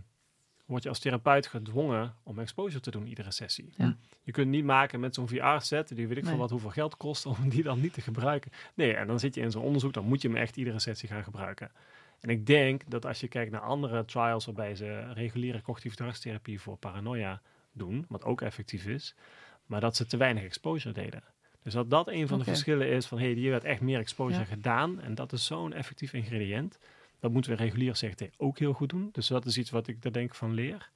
[0.66, 3.74] word je als therapeut gedwongen om exposure te doen iedere sessie.
[3.78, 3.98] Ja.
[4.24, 6.32] Je kunt niet maken met zo'n VR-set, die weet ik Nee.
[6.32, 8.52] veel wat hoeveel geld kost, om die dan niet te gebruiken.
[8.74, 11.10] Nee, en dan zit je in zo'n onderzoek, dan moet je hem echt iedere sessie
[11.10, 11.72] gaan gebruiken.
[12.20, 16.62] En ik denk dat als je kijkt naar andere trials waarbij ze reguliere cognitieve gedragstherapie
[16.62, 19.16] voor paranoia doen, wat ook effectief is,
[19.66, 21.24] maar dat ze te weinig exposure deden.
[21.64, 24.00] Dus dat dat een van de verschillen is van, hé, hey, hier werd echt meer
[24.00, 24.46] exposure Ja.
[24.46, 26.80] gedaan en dat is zo'n effectief ingrediënt.
[27.20, 29.10] Dat moeten we regulier CGT ook heel goed doen.
[29.12, 30.90] Dus dat is iets wat ik daar denk van leer.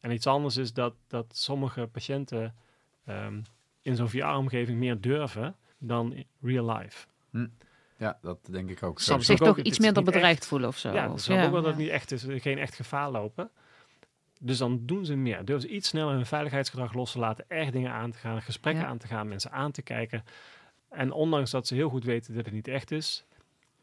[0.00, 2.54] En iets anders is dat, dat sommige patiënten
[3.04, 3.40] ehm,
[3.82, 7.06] in zo'n VR-omgeving meer durven dan in real life.
[7.96, 9.00] Ja, dat denk ik ook.
[9.00, 10.92] Soms Zo- Zich ook toch iets minder bedreigd voelen of zo.
[10.92, 13.50] Ja, snap ook wel dat het niet echt is, geen echt gevaar lopen.
[14.40, 15.44] Dus dan doen ze meer.
[15.44, 18.82] Durven ze iets sneller hun veiligheidsgedrag los te laten, echt dingen aan te gaan, gesprekken
[18.82, 18.88] Ja.
[18.88, 20.24] aan te gaan, mensen aan te kijken.
[20.88, 23.24] En ondanks dat ze heel goed weten dat het niet echt is,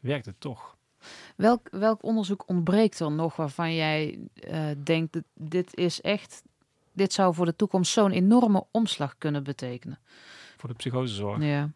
[0.00, 0.76] werkt het toch.
[1.36, 6.42] Welk, welk onderzoek ontbreekt er nog waarvan jij eh, denkt, dat dit is echt,
[6.92, 9.98] dit zou voor de toekomst zo'n enorme omslag kunnen betekenen?
[10.56, 11.42] Voor de psychosezorg.
[11.44, 11.70] Ja.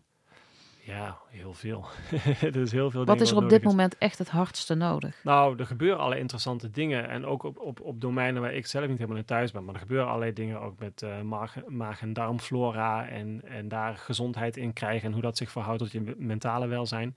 [0.84, 1.84] Ja, heel veel.
[2.40, 5.20] er is heel veel Wat is er op dit moment echt het hardste nodig?
[5.24, 7.08] Nou, er gebeuren allerlei interessante dingen.
[7.08, 9.64] En ook op, op, op domeinen waar ik zelf niet helemaal in thuis ben.
[9.64, 13.08] Maar er gebeuren allerlei dingen ook met eh, maag, maag- en darmflora.
[13.08, 15.06] En, en daar gezondheid in krijgen.
[15.06, 17.16] En hoe dat zich verhoudt tot je me- mentale welzijn.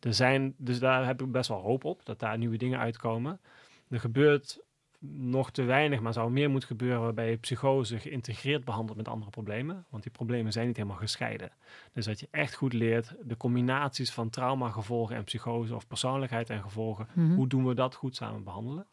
[0.00, 2.04] Er zijn, dus daar heb ik best wel hoop op.
[2.04, 3.40] Dat daar nieuwe dingen uitkomen.
[3.88, 4.60] Er gebeurt
[5.00, 7.00] nog te weinig, maar zou meer moeten gebeuren.
[7.00, 9.84] Waarbij je psychose geïntegreerd behandelt met andere problemen.
[9.88, 11.50] Want die problemen zijn niet helemaal gescheiden.
[11.92, 15.74] Dus dat je echt goed leert de combinaties van traumagevolgen en psychose.
[15.74, 17.06] Of persoonlijkheid en gevolgen.
[17.12, 17.34] Mhm.
[17.34, 18.86] Hoe doen we dat goed samen behandelen?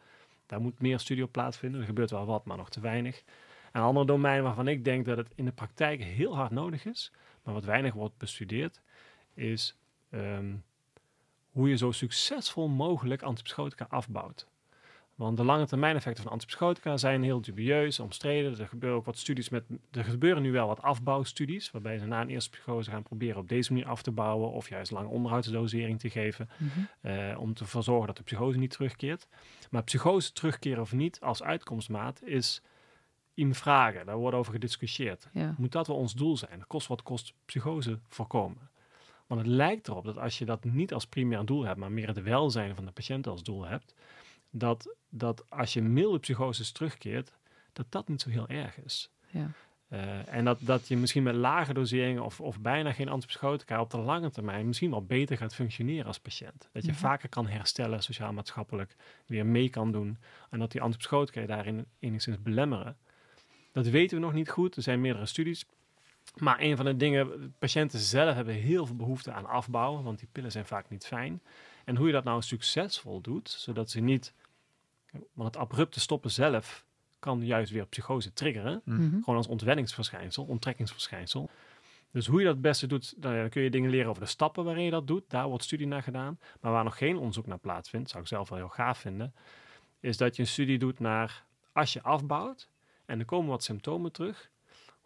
[0.46, 1.80] Daar moet meer studie op plaatsvinden.
[1.80, 3.24] Er gebeurt wel wat, maar nog te weinig.
[3.72, 7.12] Een ander domein waarvan ik denk dat het in de praktijk heel hard nodig is,
[7.44, 8.82] maar wat weinig wordt bestudeerd,
[9.34, 9.78] is
[10.10, 10.56] ehm,
[11.58, 14.48] hoe je zo succesvol mogelijk antipsychotica afbouwt.
[15.16, 18.60] Want de lange termijn effecten van antipsychotica zijn heel dubieus, omstreden.
[18.60, 19.64] Er gebeuren ook wat studies met.
[19.92, 23.48] Er gebeuren nu wel wat afbouwstudies, waarbij ze na een eerste psychose gaan proberen op
[23.50, 26.50] deze manier af te bouwen, of juist lange onderhoudsdosering te geven.
[27.02, 29.28] Eh, om te zorgen dat de psychose niet terugkeert.
[29.70, 32.62] Maar psychose terugkeren of niet als uitkomstmaat is
[33.34, 34.06] in vragen.
[34.06, 35.28] Daar wordt over gediscussieerd.
[35.34, 35.56] Ja.
[35.58, 36.68] Moet dat wel ons doel zijn?
[36.68, 38.70] Kost wat kost psychose voorkomen?
[39.28, 42.08] Want het lijkt erop dat als je dat niet als primair doel hebt, maar meer
[42.08, 43.94] het welzijn van de patiënt als doel hebt,
[44.50, 47.32] dat, dat als je milde psychoses terugkeert,
[47.74, 49.10] dat dat niet zo heel erg is.
[49.30, 49.52] Ja.
[49.88, 53.90] Eh, en dat, dat je misschien met lage doseringen of, of bijna geen antipsychotica op
[53.92, 56.70] de lange termijn misschien wel beter gaat functioneren als patiënt.
[56.72, 57.00] Dat je Mhm.
[57.00, 60.18] vaker kan herstellen, sociaal-maatschappelijk, weer mee kan doen.
[60.50, 62.98] En dat die antipsychotica je daarin enigszins belemmeren.
[63.72, 64.76] Dat weten we nog niet goed.
[64.76, 65.66] Er zijn meerdere studies.
[66.40, 70.28] Maar een van de dingen, patiënten zelf hebben heel veel behoefte aan afbouwen, want die
[70.32, 71.42] pillen zijn vaak niet fijn.
[71.86, 74.34] En hoe je dat nou succesvol doet, zodat ze niet,
[75.34, 76.86] want het abrupte stoppen zelf
[77.20, 78.82] kan juist weer psychose triggeren.
[78.84, 79.20] Mhm.
[79.20, 81.50] Gewoon als ontwenningsverschijnsel, onttrekkingsverschijnsel.
[82.12, 84.30] Dus hoe je dat het beste doet, dan dan kun je dingen leren over de
[84.30, 85.24] stappen waarin je dat doet.
[85.28, 86.40] Daar wordt studie naar gedaan.
[86.62, 89.34] Maar waar nog geen onderzoek naar plaatsvindt, zou ik zelf wel heel gaaf vinden,
[90.00, 92.70] is dat je een studie doet naar als je afbouwt
[93.06, 94.50] en er komen wat symptomen terug,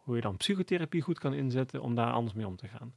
[0.01, 2.93] hoe je dan psychotherapie goed kan inzetten om daar anders mee om te gaan.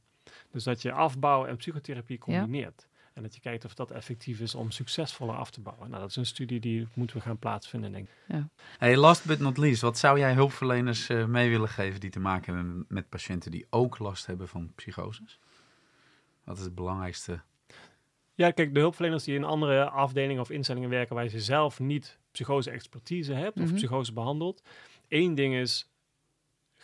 [0.51, 2.87] Dus dat je afbouw en psychotherapie combineert.
[3.13, 5.89] En dat je kijkt of dat effectief is om succesvoller af te bouwen.
[5.89, 8.43] Nou, dat is een studie die moeten we gaan plaatsvinden, denk ik.
[8.77, 12.19] Hey, last but not least, wat zou jij hulpverleners eh, mee willen geven die te
[12.19, 15.39] maken hebben met patiënten die ook last hebben van psychoses?
[16.43, 17.41] Wat is het belangrijkste?
[18.33, 22.19] Ja, kijk, de hulpverleners die in andere afdelingen of instellingen werken waar je zelf niet
[22.31, 23.75] psychose-expertise hebt of Mhm.
[23.75, 24.61] psychose behandelt.
[25.07, 25.89] Eén ding is,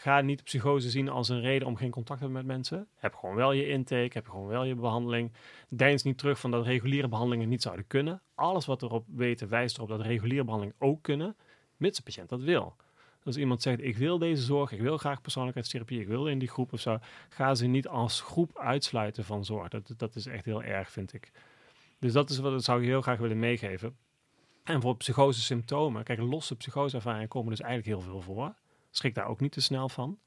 [0.02, 2.88] ga niet psychose zien als een reden om geen contact te hebben met mensen.
[2.96, 5.32] Heb gewoon wel je intake, heb gewoon wel je behandeling.
[5.70, 8.22] Deins niet terug van dat reguliere behandelingen niet zouden kunnen.
[8.36, 11.36] Alles wat erop weten wijst erop dat reguliere behandelingen ook kunnen,
[11.78, 12.76] mits de patiënt dat wil.
[13.24, 16.50] Als iemand zegt, ik wil deze zorg, ik wil graag persoonlijkheidstherapie, ik wil in die
[16.50, 16.98] groep of zo,
[17.30, 19.70] ga ze niet als groep uitsluiten van zorg.
[19.70, 21.32] Dat, dat is echt heel erg, vind ik.
[22.00, 23.96] Dus dat is wat dat zou ik heel graag willen meegeven.
[24.64, 28.54] En voor psychose symptomen, kijk, losse psychoseervaringen komen dus eigenlijk heel veel voor.
[28.92, 30.20] Schrik daar ook niet te snel van.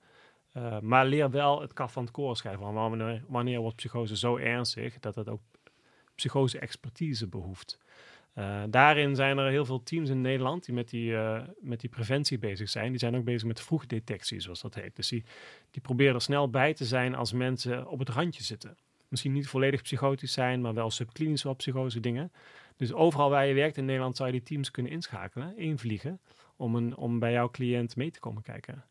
[0.56, 2.72] Uh, maar leer wel het kaf van het koren schrijven.
[2.72, 5.40] Wanneer, wanneer wordt psychose zo ernstig dat het ook
[6.14, 7.78] psychose-expertise behoeft.
[8.38, 11.90] Uh, daarin zijn er heel veel teams in Nederland die met die, uh, met die
[11.90, 12.90] preventie bezig zijn.
[12.90, 14.96] Die zijn ook bezig met vroegdetectie, zoals dat heet.
[14.96, 15.24] Dus die,
[15.70, 18.76] die proberen er snel bij te zijn als mensen op het randje zitten.
[19.08, 22.32] Misschien niet volledig psychotisch zijn, maar wel subklinisch wel psychose dingen.
[22.76, 26.20] Dus overal waar je werkt in Nederland zou je die teams kunnen inschakelen, invliegen,
[26.56, 28.84] om, een, om bij jouw cliënt mee te komen kijken.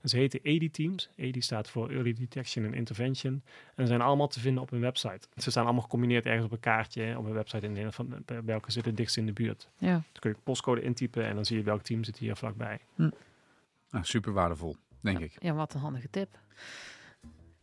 [0.00, 1.08] En ze heten EDI-teams.
[1.16, 3.42] EDI staat voor Early Detection and Intervention.
[3.74, 5.28] En ze zijn allemaal te vinden op hun website.
[5.36, 8.72] Ze staan allemaal gecombineerd ergens op een kaartje op een website in Nederland van welke
[8.72, 9.68] zit het dichtst in de buurt.
[9.78, 9.92] Ja.
[9.92, 12.78] Dan kun je postcode intypen en dan zie je welk team zit hier vlakbij.
[12.94, 13.10] Hm.
[13.90, 15.36] Nou, super waardevol, denk ja, ik.
[15.38, 16.38] Ja, wat een handige tip.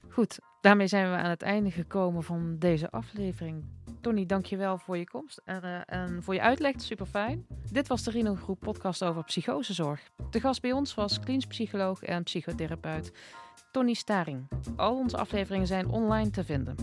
[0.10, 3.64] Goed, daarmee zijn we aan het einde gekomen van deze aflevering.
[4.08, 6.82] Tony, dankjewel voor je komst en, uh, en voor je uitleg.
[6.82, 7.46] Super fijn.
[7.72, 10.02] Dit was de Rino Groep podcast over psychosezorg.
[10.30, 13.12] De gast bij ons was klinisch psycholoog en psychotherapeut
[13.72, 14.48] Tony Staring.
[14.76, 16.76] Al onze afleveringen zijn online te vinden.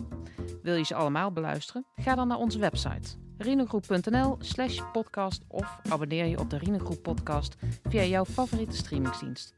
[0.62, 1.86] Wil je ze allemaal beluisteren?
[1.96, 7.02] Ga dan naar onze website rinogroep.nl slash podcast of abonneer je op de Rino Groep
[7.02, 7.56] podcast
[7.88, 9.54] via jouw favoriete streamingsdienst.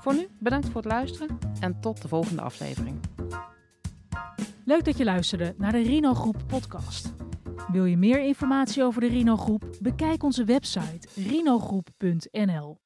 [0.00, 3.00] Voor nu, bedankt voor het luisteren en tot de volgende aflevering.
[4.70, 7.12] Leuk dat je luisterde naar de Rino Groep podcast.
[7.72, 9.64] Wil je meer informatie over de Rino Groep?
[9.80, 12.78] Bekijk onze website rinogroep.nl.